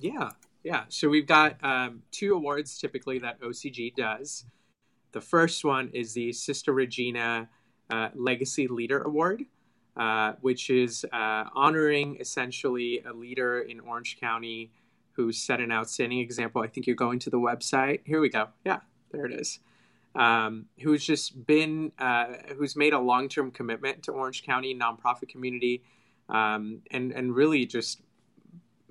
Yeah, 0.00 0.30
yeah. 0.62 0.84
So 0.88 1.08
we've 1.08 1.26
got 1.26 1.62
um, 1.62 2.02
two 2.12 2.34
awards 2.34 2.78
typically 2.78 3.18
that 3.18 3.40
OCG 3.40 3.94
does. 3.94 4.46
The 5.12 5.20
first 5.20 5.64
one 5.64 5.90
is 5.92 6.14
the 6.14 6.32
Sister 6.32 6.72
Regina 6.72 7.48
uh, 7.90 8.08
Legacy 8.14 8.68
Leader 8.68 9.02
Award. 9.02 9.44
Uh, 9.96 10.34
which 10.42 10.68
is 10.68 11.06
uh, 11.10 11.44
honoring 11.54 12.18
essentially 12.20 13.02
a 13.08 13.14
leader 13.14 13.60
in 13.60 13.80
Orange 13.80 14.18
County 14.20 14.70
who 15.12 15.32
set 15.32 15.58
an 15.58 15.72
outstanding 15.72 16.18
example. 16.18 16.60
I 16.60 16.66
think 16.66 16.86
you're 16.86 16.94
going 16.94 17.18
to 17.20 17.30
the 17.30 17.38
website. 17.38 18.00
Here 18.04 18.20
we 18.20 18.28
go. 18.28 18.48
Yeah, 18.62 18.80
there 19.10 19.24
it 19.24 19.32
is. 19.32 19.58
Um, 20.14 20.66
who's 20.80 21.02
just 21.02 21.46
been, 21.46 21.92
uh, 21.98 22.26
who's 22.58 22.76
made 22.76 22.92
a 22.92 22.98
long 22.98 23.30
term 23.30 23.50
commitment 23.50 24.02
to 24.02 24.12
Orange 24.12 24.42
County 24.44 24.74
nonprofit 24.74 25.30
community 25.30 25.82
um, 26.28 26.82
and, 26.90 27.12
and 27.12 27.34
really 27.34 27.64
just 27.64 28.02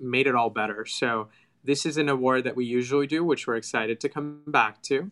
made 0.00 0.26
it 0.26 0.34
all 0.34 0.50
better. 0.50 0.84
So, 0.86 1.28
this 1.62 1.86
is 1.86 1.98
an 1.98 2.08
award 2.08 2.44
that 2.44 2.56
we 2.56 2.64
usually 2.64 3.06
do, 3.06 3.24
which 3.24 3.46
we're 3.46 3.56
excited 3.56 4.00
to 4.00 4.08
come 4.08 4.42
back 4.46 4.82
to. 4.82 5.10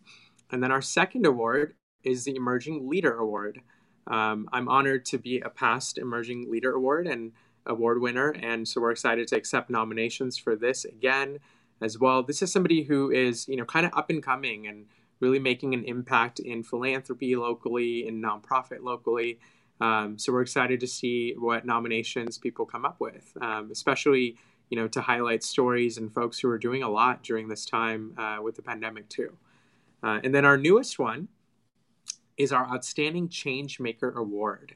And 0.51 0.63
then 0.63 0.71
our 0.71 0.83
second 0.83 1.27
award 1.27 1.75
is 2.05 2.25
the 2.25 2.35
Emerging 2.37 2.89
Leader 2.89 3.17
Award. 3.17 3.61
Um, 4.07 4.49
I'm 4.53 4.69
honored 4.69 5.05
to 5.07 5.19
be 5.19 5.41
a 5.41 5.49
past 5.49 5.99
Emerging 5.99 6.51
Leader 6.51 6.73
Award, 6.73 7.07
and 7.07 7.33
award 7.67 8.01
winner. 8.01 8.31
And 8.31 8.67
so 8.67 8.81
we're 8.81 8.91
excited 8.91 9.29
to 9.29 9.37
accept 9.37 9.71
nominations 9.71 10.37
for 10.37 10.57
this 10.57 10.85
again 10.85 11.39
as 11.81 11.99
well. 11.99 12.23
This 12.23 12.43
is 12.43 12.53
somebody 12.53 12.83
who 12.83 13.11
is, 13.11 13.49
you 13.49 13.57
know, 13.57 13.65
kind 13.65 13.87
of 13.87 13.93
up 13.95 14.11
and 14.11 14.23
coming 14.23 14.67
and 14.67 14.87
really 15.21 15.39
making 15.39 15.75
an 15.75 15.85
impact 15.85 16.39
in 16.39 16.63
philanthropy 16.63 17.37
locally, 17.37 18.07
in 18.07 18.21
nonprofit 18.21 18.83
locally. 18.83 19.39
Um, 19.81 20.19
so 20.19 20.33
we're 20.33 20.43
excited 20.43 20.81
to 20.81 20.87
see 20.87 21.35
what 21.37 21.67
nominations 21.67 22.39
people 22.39 22.65
come 22.65 22.85
up 22.85 23.01
with, 23.01 23.37
um, 23.41 23.71
especially, 23.73 24.37
you 24.71 24.77
know, 24.77 24.89
to 24.89 25.01
highlight 25.01 25.43
stories 25.43 25.99
and 25.99 26.13
folks 26.13 26.39
who 26.39 26.49
are 26.49 26.59
doing 26.59 26.83
a 26.83 26.89
lot 26.89 27.23
during 27.23 27.49
this 27.49 27.65
time 27.65 28.15
uh, 28.17 28.39
with 28.43 28.57
the 28.57 28.63
pandemic 28.63 29.09
too. 29.09 29.37
Uh, 30.03 30.21
and 30.23 30.35
then 30.35 30.45
our 30.45 30.57
newest 30.57 30.99
one 30.99 31.29
is 32.37 32.53
our 32.53 32.67
Outstanding 32.69 33.29
Change 33.29 33.81
Maker 33.81 34.11
Award. 34.11 34.75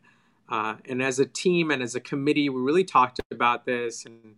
Uh, 0.49 0.77
and 0.87 1.03
as 1.03 1.19
a 1.19 1.27
team 1.27 1.71
and 1.71 1.83
as 1.83 1.95
a 1.95 2.01
committee, 2.01 2.49
we 2.49 2.61
really 2.61 2.85
talked 2.85 3.21
about 3.31 3.67
this 3.67 4.05
and 4.05 4.37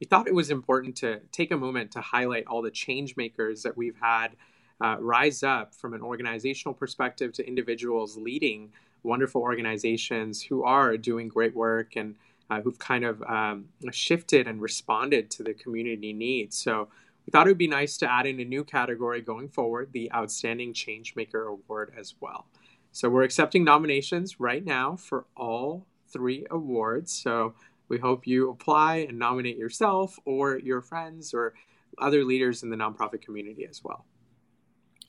we 0.00 0.06
thought 0.06 0.26
it 0.26 0.34
was 0.34 0.50
important 0.50 0.96
to 0.96 1.20
take 1.32 1.50
a 1.50 1.56
moment 1.56 1.92
to 1.92 2.00
highlight 2.00 2.46
all 2.46 2.62
the 2.62 2.70
change 2.70 3.16
makers 3.16 3.62
that 3.62 3.76
we've 3.76 3.96
had 4.00 4.28
uh, 4.80 4.96
rise 4.98 5.42
up 5.42 5.74
from 5.74 5.94
an 5.94 6.02
organizational 6.02 6.74
perspective 6.74 7.32
to 7.32 7.46
individuals 7.46 8.16
leading 8.16 8.72
wonderful 9.02 9.42
organizations 9.42 10.42
who 10.42 10.64
are 10.64 10.96
doing 10.96 11.28
great 11.28 11.54
work 11.54 11.94
and 11.96 12.16
uh, 12.50 12.60
who've 12.60 12.78
kind 12.78 13.04
of 13.04 13.22
um, 13.22 13.66
shifted 13.92 14.46
and 14.46 14.60
responded 14.60 15.30
to 15.30 15.42
the 15.42 15.54
community 15.54 16.12
needs. 16.12 16.56
So 16.56 16.88
we 17.26 17.30
thought 17.30 17.46
it 17.46 17.50
would 17.50 17.58
be 17.58 17.68
nice 17.68 17.96
to 17.98 18.10
add 18.10 18.26
in 18.26 18.38
a 18.40 18.44
new 18.44 18.64
category 18.64 19.20
going 19.22 19.48
forward, 19.48 19.90
the 19.92 20.12
Outstanding 20.12 20.74
Changemaker 20.74 21.48
Award 21.48 21.94
as 21.98 22.14
well. 22.20 22.46
So 22.92 23.08
we're 23.08 23.22
accepting 23.22 23.64
nominations 23.64 24.38
right 24.38 24.64
now 24.64 24.96
for 24.96 25.24
all 25.36 25.86
three 26.12 26.46
awards. 26.50 27.12
So 27.12 27.54
we 27.88 27.98
hope 27.98 28.26
you 28.26 28.50
apply 28.50 29.06
and 29.08 29.18
nominate 29.18 29.56
yourself 29.56 30.18
or 30.24 30.58
your 30.58 30.80
friends 30.80 31.34
or 31.34 31.54
other 31.98 32.24
leaders 32.24 32.62
in 32.62 32.70
the 32.70 32.76
nonprofit 32.76 33.22
community 33.22 33.66
as 33.68 33.82
well. 33.82 34.04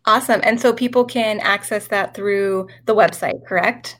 Awesome. 0.05 0.39
And 0.43 0.59
so 0.59 0.71
people 0.71 1.03
can 1.03 1.39
access 1.39 1.87
that 1.87 2.13
through 2.13 2.67
the 2.85 2.95
website, 2.95 3.45
correct? 3.45 3.99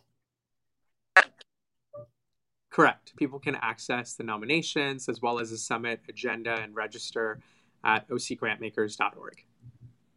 Correct. 2.69 3.15
People 3.15 3.39
can 3.39 3.55
access 3.55 4.15
the 4.15 4.23
nominations 4.23 5.09
as 5.09 5.21
well 5.21 5.39
as 5.39 5.51
the 5.51 5.57
summit 5.57 6.01
agenda 6.09 6.59
and 6.61 6.75
register 6.75 7.39
at 7.85 8.09
ocgrantmakers.org. 8.09 9.45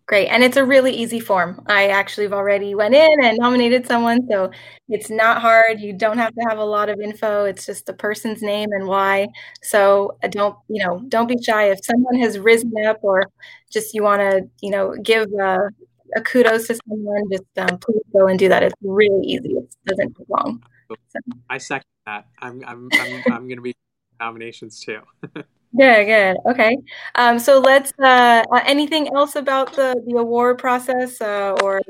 Great. 0.09 0.29
And 0.29 0.43
it's 0.43 0.57
a 0.57 0.65
really 0.65 0.93
easy 0.93 1.21
form. 1.21 1.63
I 1.67 1.89
actually 1.89 2.25
have 2.25 2.33
already 2.33 2.75
went 2.75 2.95
in 2.95 3.23
and 3.23 3.37
nominated 3.37 3.87
someone. 3.87 4.27
So 4.27 4.51
it's 4.89 5.11
not 5.11 5.43
hard. 5.43 5.81
You 5.81 5.93
don't 5.93 6.17
have 6.17 6.35
to 6.35 6.41
have 6.49 6.57
a 6.57 6.65
lot 6.65 6.89
of 6.89 6.99
info. 6.99 7.45
It's 7.45 7.67
just 7.67 7.85
the 7.85 7.93
person's 7.93 8.41
name 8.41 8.73
and 8.73 8.89
why. 8.89 9.29
So 9.63 10.17
uh, 10.25 10.29
don't, 10.29 10.57
you 10.69 10.83
know, 10.83 11.05
don't 11.09 11.27
be 11.27 11.37
shy. 11.43 11.71
If 11.71 11.81
someone 11.85 12.19
has 12.21 12.39
risen 12.39 12.73
up 12.87 13.01
or 13.03 13.27
just 13.71 13.93
you 13.93 14.03
want 14.03 14.23
to, 14.23 14.49
you 14.63 14.71
know, 14.71 14.95
give 15.03 15.29
a, 15.39 15.59
a, 16.17 16.23
kudos 16.23 16.69
to 16.69 16.79
someone, 16.89 17.25
just 17.31 17.45
um, 17.59 17.77
please 17.77 18.01
go 18.11 18.29
and 18.29 18.39
do 18.39 18.49
that. 18.49 18.63
It's 18.63 18.75
really 18.81 19.27
easy. 19.27 19.51
It 19.51 19.75
doesn't 19.85 20.17
take 20.17 20.29
long. 20.31 20.63
So. 20.89 21.21
I 21.51 21.59
second 21.59 21.85
that. 22.07 22.29
I'm, 22.39 22.65
I'm, 22.67 22.89
I'm, 22.95 23.23
I'm 23.27 23.47
going 23.47 23.57
to 23.57 23.63
be 23.63 23.77
nominations 24.21 24.81
too. 24.81 25.01
Good, 25.77 26.07
good. 26.07 26.37
Okay. 26.51 26.79
Um, 27.15 27.39
so 27.39 27.59
let's. 27.59 27.93
Uh, 27.99 28.45
uh, 28.51 28.61
anything 28.65 29.09
else 29.15 29.37
about 29.37 29.75
the 29.75 30.03
the 30.07 30.17
award 30.17 30.59
process 30.59 31.21
uh, 31.21 31.57
or 31.63 31.81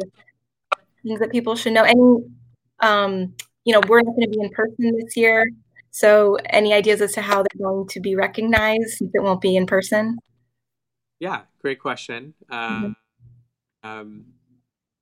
things 1.02 1.20
that 1.20 1.30
people 1.30 1.54
should 1.54 1.73
know? 1.73 1.85
Any, 1.85 2.25
um, 2.80 3.35
you 3.64 3.73
know, 3.73 3.80
we're 3.88 4.00
not 4.00 4.16
going 4.16 4.30
to 4.30 4.37
be 4.37 4.40
in 4.40 4.50
person 4.50 4.97
this 4.99 5.16
year. 5.16 5.49
So, 5.90 6.37
any 6.50 6.73
ideas 6.73 7.00
as 7.00 7.12
to 7.12 7.20
how 7.20 7.37
they're 7.37 7.66
going 7.66 7.87
to 7.88 8.00
be 8.00 8.16
recognized 8.16 8.99
since 8.99 9.11
it 9.14 9.23
won't 9.23 9.40
be 9.40 9.56
in 9.56 9.66
person? 9.66 10.18
Yeah, 11.20 11.42
great 11.61 11.80
question. 11.80 12.35
mm-hmm. 12.50 12.92
um, 13.88 14.25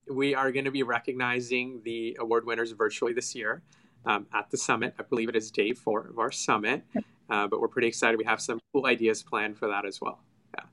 we 0.09 0.35
are 0.35 0.53
going 0.53 0.65
to 0.67 0.71
be 0.71 0.83
recognizing 0.83 1.81
the 1.85 2.17
award 2.21 2.47
winners 2.47 2.73
virtually 2.73 3.13
this 3.13 3.35
year 3.35 3.63
um, 4.05 4.27
at 4.33 4.51
the 4.51 4.57
summit. 4.57 4.95
I 4.99 5.03
believe 5.03 5.29
it 5.29 5.37
is 5.37 5.51
day 5.51 5.73
four 5.73 6.07
of 6.09 6.19
our 6.19 6.31
summit. 6.31 6.83
Uh, 7.29 7.47
but 7.47 7.61
we're 7.61 7.69
pretty 7.69 7.89
excited. 7.89 8.19
We 8.19 8.25
have 8.25 8.41
some 8.41 8.61
cool 8.73 8.87
ideas 8.87 9.23
planned 9.23 9.59
for 9.59 9.69
that 9.69 9.85
as 9.85 10.01
well. 10.01 10.21
Yeah. 10.55 10.65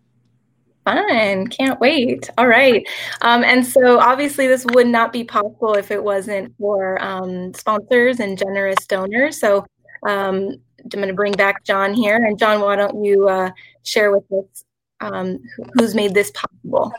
Fun. 0.86 1.48
Can't 1.48 1.80
wait. 1.80 2.30
All 2.38 2.48
right. 2.48 2.88
Um, 3.22 3.44
and 3.44 3.66
so 3.66 4.00
obviously, 4.00 4.48
this 4.48 4.66
would 4.74 4.88
not 4.88 5.12
be 5.12 5.24
possible 5.24 5.74
if 5.74 5.92
it 5.92 6.04
wasn't 6.04 6.54
for 6.58 7.02
um, 7.04 7.54
sponsors 7.54 8.20
and 8.20 8.38
generous 8.38 8.86
donors. 8.88 9.40
So 9.40 9.66
um, 10.08 10.58
I'm 10.84 10.90
going 10.90 11.08
to 11.08 11.14
bring 11.14 11.34
back 11.34 11.64
John 11.64 11.94
here. 11.94 12.18
And 12.18 12.38
John, 12.38 12.62
why 12.62 12.76
don't 12.76 13.04
you 13.04 13.28
uh, 13.28 13.52
share 13.84 14.12
with 14.12 14.32
us 14.32 14.64
um, 15.00 15.40
who's 15.74 15.96
made 15.96 16.14
this 16.14 16.32
possible? 16.32 16.94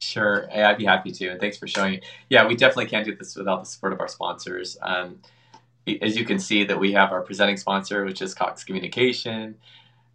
Sure, 0.00 0.48
I'd 0.52 0.78
be 0.78 0.84
happy 0.84 1.12
to. 1.12 1.28
And 1.28 1.40
thanks 1.40 1.56
for 1.56 1.68
showing. 1.68 2.00
Yeah, 2.28 2.46
we 2.46 2.56
definitely 2.56 2.86
can't 2.86 3.04
do 3.04 3.14
this 3.14 3.36
without 3.36 3.60
the 3.62 3.70
support 3.70 3.92
of 3.92 4.00
our 4.00 4.08
sponsors. 4.08 4.76
Um, 4.82 5.20
as 5.86 6.16
you 6.16 6.24
can 6.24 6.38
see 6.38 6.64
that 6.64 6.78
we 6.78 6.92
have 6.92 7.12
our 7.12 7.22
presenting 7.22 7.56
sponsor, 7.56 8.04
which 8.04 8.22
is 8.22 8.34
Cox 8.34 8.64
Communication, 8.64 9.56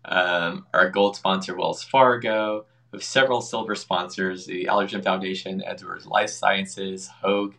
um, 0.05 0.65
our 0.73 0.89
gold 0.89 1.15
sponsor, 1.15 1.55
Wells 1.55 1.83
Fargo. 1.83 2.65
Have 2.93 3.03
several 3.03 3.41
silver 3.41 3.75
sponsors, 3.75 4.45
the 4.45 4.65
Allergan 4.65 5.03
Foundation, 5.03 5.61
Edwards 5.65 6.05
Life 6.05 6.29
Sciences, 6.29 7.09
Hoag, 7.21 7.55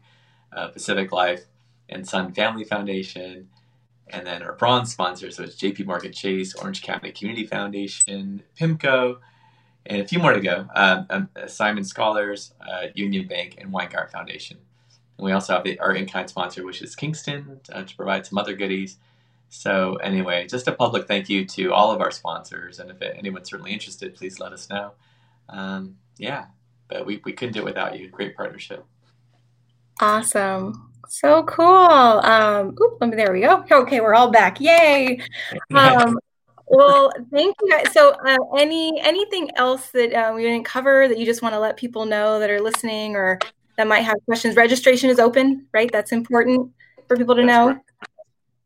uh, 0.57 0.69
Pacific 0.69 1.13
Life, 1.13 1.45
and 1.91 2.09
Sun 2.09 2.33
Family 2.33 2.65
Foundation. 2.65 3.49
And 4.09 4.27
then 4.27 4.43
our 4.43 4.55
bronze 4.55 4.91
sponsors, 4.91 5.37
so 5.37 5.43
it's 5.43 5.57
JP 5.57 5.85
Morgan 5.85 6.13
Chase, 6.13 6.55
Orange 6.55 6.81
County 6.81 7.13
Community 7.13 7.47
Foundation, 7.47 8.43
PIMCO, 8.59 9.19
and 9.85 10.01
a 10.01 10.09
few 10.09 10.19
more 10.19 10.33
to 10.33 10.41
go. 10.41 10.67
Um, 10.75 11.07
um, 11.11 11.29
Simon 11.47 11.85
Scholars, 11.85 12.55
uh, 12.67 12.87
Union 12.95 13.27
Bank, 13.27 13.57
and 13.59 13.71
Weingart 13.71 14.11
Foundation. 14.11 14.57
And 15.19 15.25
we 15.25 15.33
also 15.33 15.55
have 15.55 15.65
the, 15.65 15.79
our 15.81 15.95
in-kind 15.95 16.31
sponsor, 16.31 16.65
which 16.65 16.81
is 16.81 16.97
Kingston, 16.97 17.61
uh, 17.73 17.83
to 17.83 17.97
provide 17.97 18.25
some 18.25 18.39
other 18.39 18.55
goodies. 18.55 18.97
So 19.51 19.97
anyway, 19.97 20.47
just 20.47 20.69
a 20.69 20.73
public 20.73 21.07
thank 21.07 21.29
you 21.29 21.45
to 21.47 21.73
all 21.73 21.91
of 21.91 22.01
our 22.01 22.11
sponsors. 22.11 22.79
And 22.79 22.91
if 22.91 23.03
anyone's 23.03 23.51
certainly 23.51 23.73
interested, 23.73 24.15
please 24.15 24.41
let 24.41 24.53
us 24.53 24.71
know. 24.71 24.93
Um, 25.49 25.97
yeah, 26.19 26.47
but 26.89 27.05
we, 27.05 27.21
we 27.25 27.33
couldn't 27.33 27.55
do 27.55 27.61
it 27.61 27.65
without 27.65 27.99
you. 27.99 28.09
Great 28.09 28.37
partnership. 28.37 28.85
Awesome. 30.01 30.93
So 31.09 31.43
cool. 31.45 31.67
Um, 31.67 32.77
oop, 32.81 33.01
me, 33.01 33.17
there 33.17 33.33
we 33.33 33.41
go. 33.41 33.65
Okay, 33.71 34.01
we're 34.01 34.15
all 34.15 34.31
back. 34.31 34.61
Yay. 34.61 35.21
Um, 35.75 36.19
well, 36.67 37.11
thank 37.33 37.57
you 37.63 37.71
guys. 37.71 37.93
So, 37.93 38.11
uh, 38.11 38.37
any 38.59 39.01
anything 39.01 39.51
else 39.57 39.89
that 39.93 40.13
uh, 40.13 40.35
we 40.35 40.43
didn't 40.43 40.65
cover 40.65 41.09
that 41.09 41.17
you 41.19 41.25
just 41.25 41.41
want 41.41 41.55
to 41.55 41.59
let 41.59 41.79
people 41.79 42.05
know 42.05 42.39
that 42.39 42.51
are 42.51 42.61
listening 42.61 43.17
or 43.17 43.39
that 43.79 43.87
might 43.87 44.01
have 44.01 44.17
questions. 44.27 44.57
Registration 44.57 45.09
is 45.09 45.19
open, 45.19 45.67
right? 45.73 45.91
That's 45.91 46.13
important 46.13 46.73
for 47.07 47.17
people 47.17 47.35
to 47.37 47.43
That's 47.43 47.57
know. 47.57 47.67
Correct. 47.69 47.85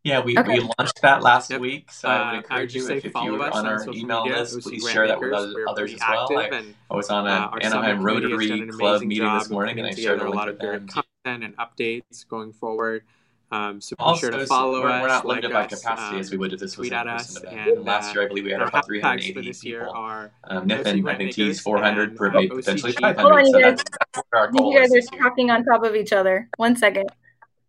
Yeah, 0.04 0.18
we, 0.18 0.36
okay. 0.36 0.54
we 0.54 0.60
launched 0.78 1.00
that 1.02 1.22
last 1.22 1.48
yep. 1.48 1.60
week, 1.60 1.92
so 1.92 2.08
uh, 2.08 2.10
I 2.10 2.32
would 2.32 2.38
encourage 2.38 2.74
you 2.74 2.90
if, 2.90 3.04
if 3.04 3.12
you 3.14 3.34
were 3.34 3.50
on 3.50 3.66
our 3.66 3.84
email 3.94 4.24
media, 4.24 4.40
list, 4.40 4.60
please 4.62 4.90
share 4.90 5.06
that 5.06 5.20
with 5.20 5.32
others, 5.32 5.54
others 5.68 5.94
as 5.94 6.00
well. 6.00 6.28
I, 6.36 6.64
I, 6.90 6.96
was 6.96 7.08
on 7.08 7.28
an 7.28 7.32
uh, 7.32 7.56
Anaheim 7.62 8.02
Rotary 8.02 8.66
Club 8.66 9.02
meeting 9.02 9.32
this 9.38 9.48
morning, 9.48 9.78
and 9.78 9.86
I 9.86 9.92
shared 9.92 10.20
a 10.20 10.28
lot 10.28 10.48
of 10.48 10.58
their 10.58 10.80
content 10.80 11.04
and 11.44 11.56
updates 11.56 12.26
going 12.26 12.52
forward. 12.52 13.04
Um, 13.52 13.82
so 13.82 13.94
be 13.96 14.02
also, 14.02 14.30
sure 14.30 14.30
to 14.30 14.46
follow 14.46 14.80
we're, 14.80 14.88
us. 14.88 15.02
We're 15.02 15.08
not 15.08 15.26
limited 15.26 15.50
like 15.50 15.68
by 15.68 15.76
capacity 15.76 16.14
um, 16.14 16.20
as 16.20 16.30
we 16.30 16.38
would 16.38 16.54
if 16.54 16.60
this 16.60 16.78
was 16.78 16.88
an 16.88 17.06
us 17.06 17.36
event. 17.36 17.68
And, 17.68 17.84
Last 17.84 18.14
year, 18.14 18.24
I 18.24 18.28
believe 18.28 18.44
we 18.44 18.50
had 18.50 18.62
about 18.62 18.86
380 18.86 19.46
this 19.46 19.62
year 19.62 19.80
people. 19.80 19.94
Are 19.94 20.30
um, 20.44 20.66
Nithin, 20.66 21.06
I 21.06 21.16
think 21.16 21.34
he's 21.34 21.60
400 21.60 22.16
per 22.16 22.30
maybe 22.30 22.48
potentially 22.48 22.92
500. 22.92 23.20
Hold 23.20 23.32
on, 23.34 23.46
you 23.46 23.60
guys. 23.60 23.78
So 24.14 24.22
our 24.32 24.50
goal 24.50 24.72
you 24.72 24.80
guys 24.80 24.94
are 24.94 25.18
talking 25.18 25.50
on 25.50 25.64
top 25.64 25.84
of 25.84 25.94
each 25.94 26.14
other. 26.14 26.48
One 26.56 26.76
second. 26.76 27.10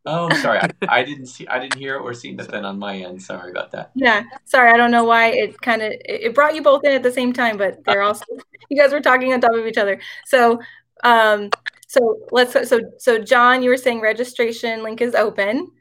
Oh, 0.05 0.33
sorry. 0.35 0.59
I, 0.59 0.69
I, 0.87 1.03
didn't 1.03 1.25
see. 1.25 1.47
I 1.47 1.59
didn't 1.59 1.77
hear 1.77 1.97
or 1.97 2.13
see 2.13 2.33
Nithin 2.33 2.63
on 2.63 2.79
my 2.79 2.97
end. 2.97 3.21
Sorry 3.21 3.51
about 3.51 3.71
that. 3.71 3.91
Yeah, 3.93 4.23
sorry. 4.45 4.71
I 4.71 4.77
don't 4.77 4.91
know 4.91 5.03
why 5.03 5.31
it 5.31 5.59
kind 5.59 5.81
of 5.81 5.91
it 6.05 6.33
brought 6.33 6.55
you 6.55 6.61
both 6.61 6.85
in 6.85 6.93
at 6.93 7.03
the 7.03 7.11
same 7.11 7.33
time, 7.33 7.57
but 7.57 7.83
they're 7.83 8.01
also 8.03 8.23
you 8.69 8.77
guys 8.77 8.93
were 8.93 9.01
talking 9.01 9.33
on 9.33 9.41
top 9.41 9.53
of 9.53 9.67
each 9.67 9.77
other. 9.77 9.99
So, 10.25 10.61
um, 11.03 11.49
so 11.93 12.17
let's 12.31 12.53
so 12.67 12.79
so 12.97 13.19
John, 13.19 13.61
you 13.61 13.69
were 13.69 13.77
saying 13.77 14.01
registration 14.01 14.81
link 14.81 14.99
is 14.99 15.13
open. 15.13 15.71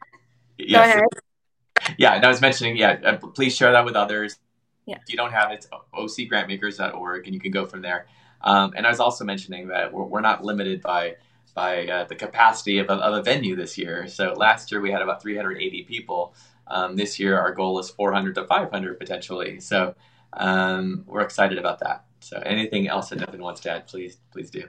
Yes. 0.59 0.79
Go 0.79 0.90
ahead. 0.90 1.94
Yeah, 1.98 2.12
and 2.12 2.25
I 2.25 2.29
was 2.29 2.40
mentioning, 2.40 2.77
yeah, 2.77 3.01
uh, 3.05 3.16
please 3.16 3.57
share 3.57 3.72
that 3.72 3.85
with 3.85 3.96
others. 3.96 4.38
Yeah. 4.87 4.98
If 5.03 5.11
you 5.11 5.16
don't 5.16 5.33
have 5.33 5.51
it, 5.51 5.55
it's 5.64 5.68
ocgrantmakers.org, 5.94 7.27
and 7.27 7.35
you 7.35 7.40
can 7.40 7.51
go 7.51 7.64
from 7.66 7.81
there. 7.81 8.07
Um, 8.42 8.75
and 8.77 8.87
I 8.87 8.90
was 8.90 9.01
also 9.01 9.25
mentioning 9.25 9.68
that 9.68 9.92
we're, 9.92 10.05
we're 10.05 10.20
not 10.20 10.44
limited 10.44 10.83
by 10.83 11.16
by 11.55 11.87
uh, 11.87 12.05
the 12.05 12.14
capacity 12.14 12.79
of 12.79 12.90
a, 12.90 12.94
of 12.94 13.14
a, 13.14 13.22
venue 13.22 13.57
this 13.57 13.79
year. 13.79 14.07
So 14.07 14.35
last 14.35 14.70
year 14.70 14.81
we 14.81 14.90
had 14.90 15.03
about 15.03 15.22
380 15.22 15.85
people. 15.85 16.35
Um, 16.66 16.96
this 16.96 17.18
year 17.18 17.38
our 17.38 17.53
goal 17.53 17.79
is 17.79 17.90
400 17.90 18.35
to 18.37 18.46
500 18.46 18.98
potentially. 18.98 19.61
So 19.61 19.94
um, 20.35 21.05
we're 21.07 21.20
excited 21.20 21.59
about 21.59 21.81
that. 21.81 22.05
So 22.20 22.38
anything 22.38 22.88
else 22.88 23.11
that 23.11 23.18
Nithin 23.18 23.40
wants 23.40 23.61
to 23.62 23.72
add, 23.72 23.87
please 23.87 24.18
please 24.31 24.51
do. 24.51 24.68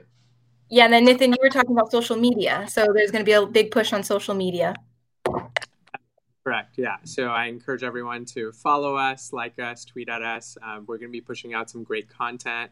Yeah, 0.70 0.84
and 0.84 0.92
then 0.92 1.04
Nathan, 1.04 1.30
you 1.32 1.38
were 1.42 1.50
talking 1.50 1.72
about 1.72 1.90
social 1.90 2.16
media. 2.16 2.66
So 2.68 2.86
there's 2.94 3.10
going 3.10 3.24
to 3.24 3.28
be 3.28 3.32
a 3.32 3.46
big 3.46 3.70
push 3.70 3.92
on 3.92 4.02
social 4.02 4.34
media. 4.34 4.74
Correct. 6.42 6.74
Yeah. 6.76 6.96
So 7.04 7.28
I 7.28 7.46
encourage 7.46 7.82
everyone 7.82 8.26
to 8.26 8.52
follow 8.52 8.96
us, 8.96 9.32
like 9.32 9.58
us, 9.58 9.84
tweet 9.84 10.08
at 10.08 10.22
us. 10.22 10.58
Um, 10.62 10.84
we're 10.86 10.98
going 10.98 11.08
to 11.08 11.12
be 11.12 11.22
pushing 11.22 11.54
out 11.54 11.70
some 11.70 11.84
great 11.84 12.08
content, 12.08 12.70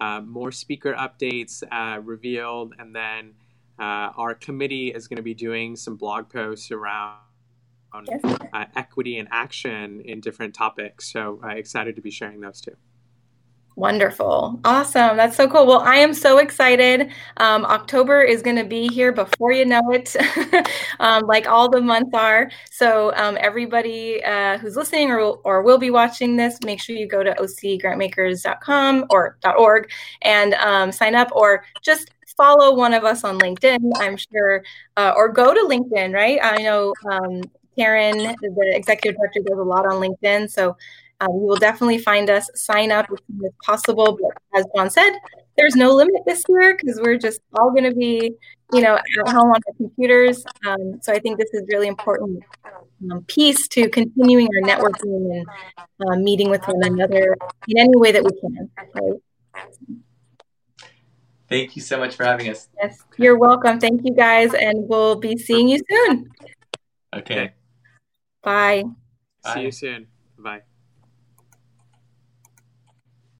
uh, 0.00 0.20
more 0.20 0.52
speaker 0.52 0.94
updates 0.94 1.62
uh, 1.72 2.00
revealed, 2.00 2.74
and 2.78 2.94
then 2.94 3.32
uh, 3.78 4.12
our 4.16 4.34
committee 4.34 4.88
is 4.88 5.08
going 5.08 5.16
to 5.16 5.22
be 5.22 5.34
doing 5.34 5.76
some 5.76 5.96
blog 5.96 6.28
posts 6.28 6.70
around 6.70 7.16
yes. 8.06 8.20
Uh, 8.52 8.64
equity 8.76 9.18
and 9.18 9.28
action 9.30 10.02
in 10.02 10.20
different 10.20 10.54
topics. 10.54 11.10
So 11.10 11.40
uh, 11.42 11.48
excited 11.48 11.96
to 11.96 12.02
be 12.02 12.10
sharing 12.10 12.40
those 12.40 12.60
too. 12.60 12.76
Wonderful. 13.76 14.58
Awesome. 14.64 15.18
That's 15.18 15.36
so 15.36 15.46
cool. 15.48 15.66
Well, 15.66 15.80
I 15.80 15.96
am 15.96 16.14
so 16.14 16.38
excited. 16.38 17.10
Um, 17.36 17.66
October 17.66 18.22
is 18.22 18.40
going 18.40 18.56
to 18.56 18.64
be 18.64 18.88
here 18.88 19.12
before 19.12 19.52
you 19.52 19.66
know 19.66 19.82
it, 19.90 20.16
um, 21.00 21.24
like 21.26 21.46
all 21.46 21.68
the 21.68 21.82
months 21.82 22.14
are. 22.14 22.50
So, 22.70 23.14
um, 23.16 23.36
everybody 23.38 24.24
uh, 24.24 24.56
who's 24.56 24.76
listening 24.76 25.10
or, 25.10 25.20
or 25.20 25.60
will 25.62 25.76
be 25.76 25.90
watching 25.90 26.36
this, 26.36 26.58
make 26.64 26.80
sure 26.80 26.96
you 26.96 27.06
go 27.06 27.22
to 27.22 27.34
ocgrantmakers.com 27.34 29.04
or 29.10 29.36
.org 29.58 29.90
and 30.22 30.54
um, 30.54 30.90
sign 30.90 31.14
up 31.14 31.28
or 31.32 31.62
just 31.82 32.10
follow 32.34 32.74
one 32.74 32.94
of 32.94 33.04
us 33.04 33.24
on 33.24 33.38
LinkedIn, 33.38 33.78
I'm 33.96 34.16
sure, 34.16 34.64
uh, 34.96 35.12
or 35.14 35.28
go 35.28 35.52
to 35.52 35.60
LinkedIn, 35.60 36.14
right? 36.14 36.38
I 36.42 36.62
know 36.62 36.94
um, 37.10 37.42
Taryn, 37.78 38.34
the 38.40 38.72
executive 38.74 39.18
director, 39.18 39.40
does 39.46 39.58
a 39.58 39.62
lot 39.62 39.84
on 39.84 40.00
LinkedIn. 40.00 40.50
So, 40.50 40.78
um, 41.20 41.28
you 41.30 41.46
will 41.46 41.56
definitely 41.56 41.98
find 41.98 42.28
us. 42.28 42.50
Sign 42.54 42.92
up 42.92 43.06
as 43.10 43.18
soon 43.26 43.44
as 43.44 43.52
possible. 43.64 44.18
But 44.20 44.58
as 44.58 44.66
John 44.74 44.90
said, 44.90 45.12
there's 45.56 45.74
no 45.74 45.92
limit 45.92 46.22
this 46.26 46.42
year 46.48 46.76
because 46.76 47.00
we're 47.00 47.18
just 47.18 47.40
all 47.58 47.70
going 47.70 47.84
to 47.84 47.94
be, 47.94 48.32
you 48.72 48.82
know, 48.82 48.96
at 48.96 49.28
home 49.28 49.50
on 49.50 49.60
our 49.66 49.74
computers. 49.76 50.44
Um, 50.66 51.00
so 51.02 51.12
I 51.12 51.18
think 51.18 51.38
this 51.38 51.50
is 51.54 51.62
really 51.68 51.88
important 51.88 52.42
um, 53.10 53.24
piece 53.24 53.66
to 53.68 53.88
continuing 53.88 54.48
our 54.48 54.68
networking 54.68 55.38
and 55.38 55.46
uh, 56.06 56.16
meeting 56.16 56.50
with 56.50 56.66
one 56.66 56.84
another 56.84 57.36
in 57.68 57.78
any 57.78 57.96
way 57.96 58.12
that 58.12 58.22
we 58.22 58.30
can. 58.40 58.70
Right? 58.94 59.20
Thank 61.48 61.76
you 61.76 61.82
so 61.82 61.98
much 61.98 62.16
for 62.16 62.24
having 62.24 62.48
us. 62.48 62.68
Yes, 62.82 62.98
you're 63.18 63.38
welcome. 63.38 63.78
Thank 63.78 64.02
you 64.04 64.12
guys, 64.12 64.52
and 64.52 64.88
we'll 64.88 65.14
be 65.14 65.38
seeing 65.38 65.68
you 65.68 65.80
soon. 65.88 66.28
Okay. 67.14 67.52
Bye. 68.42 68.84
Bye. 69.42 69.54
See 69.54 69.60
you 69.62 69.72
soon. 69.72 70.08
Bye. 70.38 70.62